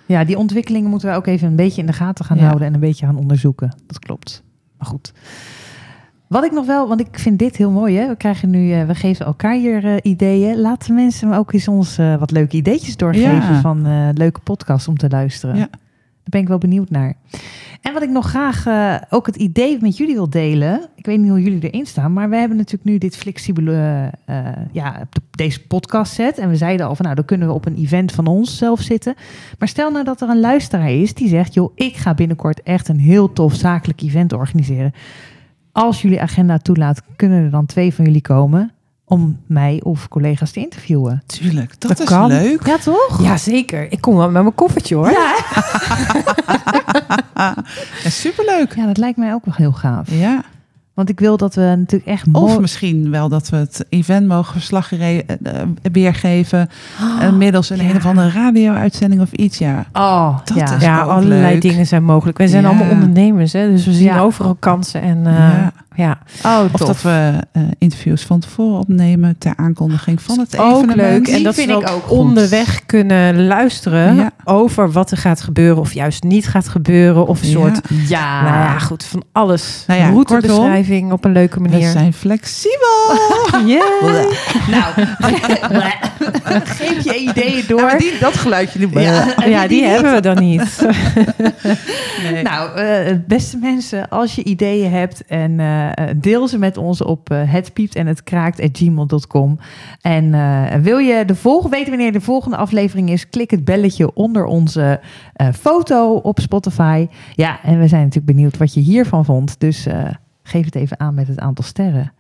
Ja, 0.06 0.24
die 0.24 0.38
ontwikkelingen 0.38 0.90
moeten 0.90 1.10
we 1.10 1.16
ook 1.16 1.28
even 1.28 1.48
een 1.48 1.56
beetje 1.56 1.82
in 1.82 1.88
de 1.88 1.94
gaten 1.94 2.26
gaan 2.26 2.38
Ja. 2.38 2.44
houden 2.46 2.68
en 2.68 2.74
een 2.74 2.80
beetje 2.80 3.06
gaan 3.06 3.18
onderzoeken. 3.18 3.76
Dat 3.88 4.00
klopt. 4.00 4.44
Maar 4.78 4.88
goed. 4.88 5.14
Wat 6.28 6.44
ik 6.44 6.52
nog 6.52 6.66
wel, 6.66 6.88
want 6.88 7.00
ik 7.00 7.20
vind 7.20 7.40
dit 7.40 7.56
heel 7.58 7.72
mooi, 7.72 7.98
hè? 7.98 8.08
We 8.08 8.16
krijgen 8.16 8.50
nu, 8.50 8.72
eh, 8.74 8.86
we 8.86 8.96
geven 8.96 9.26
elkaar 9.26 9.56
hier 9.56 9.86
eh, 9.86 9.96
ideeën. 10.02 10.60
Laten 10.62 10.96
mensen 10.96 11.34
ook 11.34 11.54
eens 11.54 11.68
ons 11.68 11.98
eh, 11.98 12.16
wat 12.16 12.32
leuke 12.32 12.58
ideetjes 12.58 12.98
doorgeven 12.98 13.54
Ja. 13.54 13.62
van 13.62 14.12
leuke 14.14 14.40
podcasts 14.40 14.88
om 14.88 14.98
te 14.98 15.10
luisteren. 15.10 15.56
Ja. 15.56 15.70
Daar 16.24 16.32
ben 16.32 16.42
ik 16.42 16.48
wel 16.48 16.58
benieuwd 16.58 16.90
naar. 16.90 17.14
En 17.82 17.94
wat 17.94 18.02
ik 18.04 18.10
nog 18.10 18.28
graag 18.30 18.66
eh, 18.66 18.96
ook 19.10 19.26
het 19.26 19.36
idee 19.36 19.78
met 19.82 19.98
jullie 19.98 20.14
wil 20.16 20.30
delen. 20.30 20.88
Ik 20.96 21.06
weet 21.06 21.20
niet 21.20 21.30
hoe 21.30 21.42
jullie 21.44 21.70
erin 21.70 21.86
staan, 21.86 22.14
maar 22.14 22.30
we 22.30 22.36
hebben 22.36 22.58
natuurlijk 22.58 22.84
nu 22.90 22.98
dit 22.98 23.18
flexibele, 23.18 24.10
eh, 24.26 24.38
ja, 24.72 25.08
de- 25.10 25.22
deze 25.32 25.68
podcast 25.68 26.14
set. 26.14 26.38
En 26.38 26.50
we 26.50 26.56
zeiden 26.56 26.88
al 26.88 26.96
van, 26.96 27.04
nou, 27.06 27.16
dan 27.18 27.26
kunnen 27.26 27.48
we 27.48 27.54
op 27.54 27.66
een 27.66 27.76
event 27.78 28.12
van 28.12 28.28
ons 28.28 28.58
zelf 28.58 28.82
zitten. 28.82 29.16
Maar 29.60 29.68
stel 29.68 29.92
nou 29.92 30.04
dat 30.06 30.22
er 30.22 30.30
een 30.30 30.40
luisteraar 30.40 30.92
is 30.92 31.14
die 31.14 31.28
zegt, 31.28 31.54
joh, 31.54 31.72
ik 31.76 31.96
ga 31.96 32.14
binnenkort 32.14 32.62
echt 32.62 32.88
een 32.88 33.00
heel 33.00 33.34
tof 33.34 33.54
zakelijk 33.54 34.02
event 34.02 34.34
organiseren. 34.34 34.92
Als 35.72 36.02
jullie 36.02 36.22
agenda 36.22 36.58
toelaat, 36.58 37.02
kunnen 37.16 37.44
er 37.44 37.50
dan 37.52 37.66
twee 37.66 37.94
van 37.94 38.06
jullie 38.06 38.22
komen 38.22 38.72
om 39.06 39.38
mij 39.46 39.80
of 39.84 40.08
collega's 40.08 40.52
te 40.52 40.60
interviewen. 40.60 41.24
tuurlijk, 41.26 41.70
dat, 41.80 41.90
Dat 41.90 42.00
is 42.00 42.06
kan. 42.06 42.28
leuk. 42.28 42.66
Ja, 42.68 42.78
toch? 42.78 43.20
Ja, 43.22 43.38
zeker. 43.38 43.92
Ik 43.92 44.02
kom 44.02 44.16
wel 44.16 44.30
met 44.30 44.42
mijn 44.42 44.56
koffertje 44.56 44.96
hoor. 44.96 45.12
Ja, 45.12 45.36
Ja, 48.04 48.10
superleuk. 48.10 48.76
ja, 48.76 48.86
dat 48.86 48.98
lijkt 48.98 49.18
mij 49.18 49.34
ook 49.34 49.46
wel 49.46 49.54
heel 49.58 49.72
gaaf. 49.72 50.08
Ja. 50.12 50.44
Want 50.94 51.10
ik 51.10 51.20
wil 51.20 51.38
dat 51.38 51.56
we 51.56 51.62
natuurlijk 51.62 52.06
echt 52.06 52.26
Of 52.32 52.60
misschien 52.60 53.12
wel 53.12 53.30
dat 53.30 53.50
we 53.50 53.56
het 53.58 53.86
event 53.90 54.28
mogen 54.28 54.54
verslag 54.54 54.88
gere- 54.88 55.24
eh, 55.26 55.62
eh, 55.62 55.68
weergeven. 55.92 56.70
eh, 57.20 57.32
middels 57.32 57.70
een 57.70 57.84
ja. 57.84 57.90
een 57.90 57.96
of 57.96 58.06
andere 58.06 58.30
radio-uitzending 58.30 59.22
of 59.22 59.32
iets. 59.32 59.58
Ja, 59.58 59.86
Oh, 59.94 60.38
Dat 60.46 60.58
ja. 60.58 60.76
is 60.76 60.84
Ja, 60.84 61.02
allerlei 61.02 61.52
leuk. 61.54 61.62
dingen 61.62 61.86
zijn 61.88 62.04
mogelijk. 62.04 62.38
Wij 62.38 62.48
zijn 62.48 62.64
Ja. 62.64 62.70
allemaal 62.70 62.90
ondernemers, 62.90 63.54
hè, 63.54 63.70
dus 63.70 63.86
we 63.86 63.94
zien 63.94 64.04
Ja. 64.04 64.20
overal 64.20 64.56
kansen. 64.60 65.02
En 65.02 65.28
eh, 65.28 65.68
Ja. 65.96 66.18
ja. 66.44 66.60
Oh, 66.60 66.64
Of 66.74 66.80
tof. 66.80 66.88
dat 66.88 67.02
we 67.02 67.32
eh, 67.52 67.62
interviews 67.78 68.22
van 68.24 68.40
tevoren 68.40 68.80
opnemen 68.80 69.38
ter 69.38 69.54
aankondiging 69.56 70.22
van 70.22 70.40
het 70.40 70.58
ook 70.58 70.84
evenement. 70.84 71.28
leuk. 71.28 71.28
En 71.38 71.44
dat 71.44 71.56
vind 71.56 71.70
we 71.70 71.74
ik 71.78 71.90
ook 71.90 72.04
goed. 72.04 72.18
onderweg 72.18 72.86
kunnen 72.86 73.46
luisteren 73.48 74.16
Ja. 74.16 74.32
over 74.44 74.92
wat 74.92 75.12
er 75.12 75.18
gaat 75.18 75.42
gebeuren 75.42 75.78
of 75.82 75.94
juist 75.94 76.24
niet 76.24 76.48
gaat 76.48 76.68
gebeuren. 76.68 77.28
Of 77.28 77.42
een 77.42 77.48
Ja. 77.48 77.54
soort, 77.54 77.80
Ja. 78.08 78.42
nou 78.44 78.56
ja, 78.56 78.80
goed, 78.80 79.04
van 79.04 79.24
alles. 79.32 79.84
Nou 79.88 80.00
ja, 80.00 80.10
Routebeschrijving 80.10 81.12
op 81.12 81.26
een 81.26 81.32
leuke 81.32 81.62
We 81.62 81.70
manier. 81.70 81.90
zijn 81.92 82.14
flexibel. 82.14 82.82
Yeah. 83.66 83.82
Nou, 84.70 84.94
geef 86.64 87.04
je 87.04 87.16
ideeën 87.20 87.64
door. 87.68 87.80
Ja, 87.80 87.86
maar 87.86 87.98
die, 87.98 88.12
dat 88.20 88.34
geluidje. 88.38 88.80
Die, 88.80 89.00
Ja. 89.00 89.26
Ja, 89.46 89.68
die 89.68 89.84
hebben 89.84 90.14
we 90.14 90.20
dan 90.22 90.38
niet. 90.40 90.62
Nee. 92.32 92.44
Nou, 92.44 92.78
eh, 92.78 93.16
beste 93.28 93.58
mensen, 93.58 94.10
als 94.10 94.36
je 94.36 94.44
ideeën 94.44 94.92
hebt 94.92 95.26
en 95.26 95.60
eh, 95.60 95.83
deel 96.18 96.48
ze 96.48 96.58
met 96.58 96.78
ons 96.78 97.02
op 97.02 97.30
eh, 97.30 97.52
het 97.52 97.74
piept 97.74 97.96
en 97.96 98.08
het 98.08 98.24
kraakt 98.24 98.70
gmail.com. 98.72 99.60
En 100.02 100.34
eh, 100.34 100.76
wil 100.82 100.98
je 100.98 101.26
de 101.26 101.36
volgende, 101.36 101.76
weten 101.76 101.90
wanneer 101.90 102.12
de 102.12 102.22
volgende 102.22 102.58
aflevering 102.58 103.10
is, 103.10 103.30
klik 103.30 103.52
het 103.52 103.66
belletje 103.66 104.14
onder 104.14 104.46
onze 104.46 105.00
eh, 105.34 105.48
foto 105.54 106.16
op 106.16 106.40
Spotify. 106.40 107.08
Ja, 107.36 107.64
en 107.64 107.80
we 107.80 107.88
zijn 107.88 108.02
natuurlijk 108.02 108.36
benieuwd 108.36 108.58
wat 108.58 108.74
je 108.74 108.80
hiervan 108.80 109.26
vond. 109.26 109.60
Dus 109.60 109.86
eh, 109.86 110.10
geef 110.44 110.66
het 110.66 110.76
even 110.76 111.00
aan 111.00 111.14
met 111.14 111.28
het 111.28 111.40
aantal 111.40 111.64
sterren. 111.64 112.12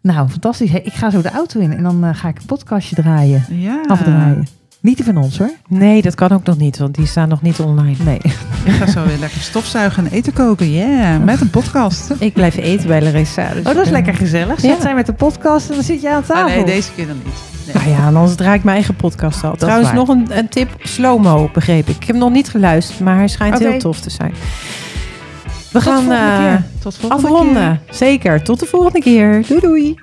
Nou, 0.00 0.28
fantastisch. 0.28 0.70
Ik 0.72 0.92
ga 0.92 1.10
zo 1.10 1.22
de 1.22 1.30
auto 1.30 1.60
in 1.60 1.72
en 1.72 1.82
dan 1.82 2.04
eh, 2.04 2.14
ga 2.14 2.28
ik 2.28 2.38
een 2.38 2.46
podcastje 2.46 2.96
draaien. 2.96 3.44
ja. 3.50 3.82
Afdraaien. 3.86 4.46
Niet 4.84 4.96
die 4.96 5.04
van 5.04 5.16
ons 5.16 5.38
hoor. 5.38 5.50
Nee, 5.68 6.02
dat 6.02 6.14
kan 6.14 6.30
ook 6.30 6.44
nog 6.44 6.56
niet, 6.56 6.78
want 6.78 6.94
die 6.94 7.06
staan 7.06 7.28
nog 7.28 7.42
niet 7.42 7.58
online. 7.58 7.96
Nee. 8.04 8.18
Ik 8.64 8.72
ga 8.72 8.86
zo 8.86 9.04
weer 9.04 9.18
lekker 9.18 9.40
stofzuigen 9.40 10.04
en 10.06 10.12
eten 10.12 10.32
koken. 10.32 10.72
Yeah, 10.72 11.22
met 11.22 11.40
een 11.40 11.50
podcast. 11.50 12.12
Ik 12.18 12.32
blijf 12.32 12.56
eten 12.56 12.88
bij 12.88 13.02
Larissa. 13.02 13.48
dus 13.48 13.58
Oh, 13.58 13.64
dat 13.64 13.76
is 13.76 13.86
ik, 13.86 13.92
lekker 13.92 14.14
gezellig. 14.14 14.60
Zet 14.60 14.70
Ja. 14.70 14.80
zij 14.80 14.94
met 14.94 15.06
de 15.06 15.12
podcast 15.12 15.68
en 15.68 15.74
dan 15.74 15.84
zit 15.84 16.00
je 16.02 16.10
aan 16.10 16.22
tafel. 16.22 16.44
Ah, 16.48 16.54
nee, 16.54 16.64
deze 16.64 16.88
keer 16.96 17.06
dan 17.06 17.16
niet. 17.24 17.34
Nee. 17.66 17.74
Nou 17.74 17.88
ja, 18.00 18.06
en 18.06 18.16
anders 18.16 18.34
draai 18.36 18.56
ik 18.56 18.64
mijn 18.64 18.76
eigen 18.76 18.94
podcast 18.96 19.44
al. 19.44 19.56
Trouwens, 19.56 19.92
nog 19.92 20.08
een, 20.08 20.26
een 20.38 20.48
tip. 20.48 20.68
Slow-mo, 20.78 21.50
begreep 21.52 21.88
ik. 21.88 21.94
Ik 21.94 22.00
heb 22.00 22.08
hem 22.16 22.18
nog 22.18 22.32
niet 22.32 22.48
geluisterd, 22.48 23.00
maar 23.00 23.16
hij 23.16 23.28
schijnt 23.28 23.58
heel 23.58 23.78
tof 23.78 24.00
te 24.00 24.10
zijn. 24.10 24.30
We 24.32 24.38
Tot 25.72 25.82
gaan 25.82 26.02
volgende 26.02 26.14
eh, 26.24 26.38
keer. 26.38 26.62
Tot 26.80 26.96
volgende 26.96 27.26
afronden. 27.28 27.80
Zeker. 27.90 28.42
Tot 28.42 28.60
de 28.60 28.66
volgende 28.66 29.00
keer. 29.00 29.44
Doei 29.48 29.60
doei. 29.60 29.94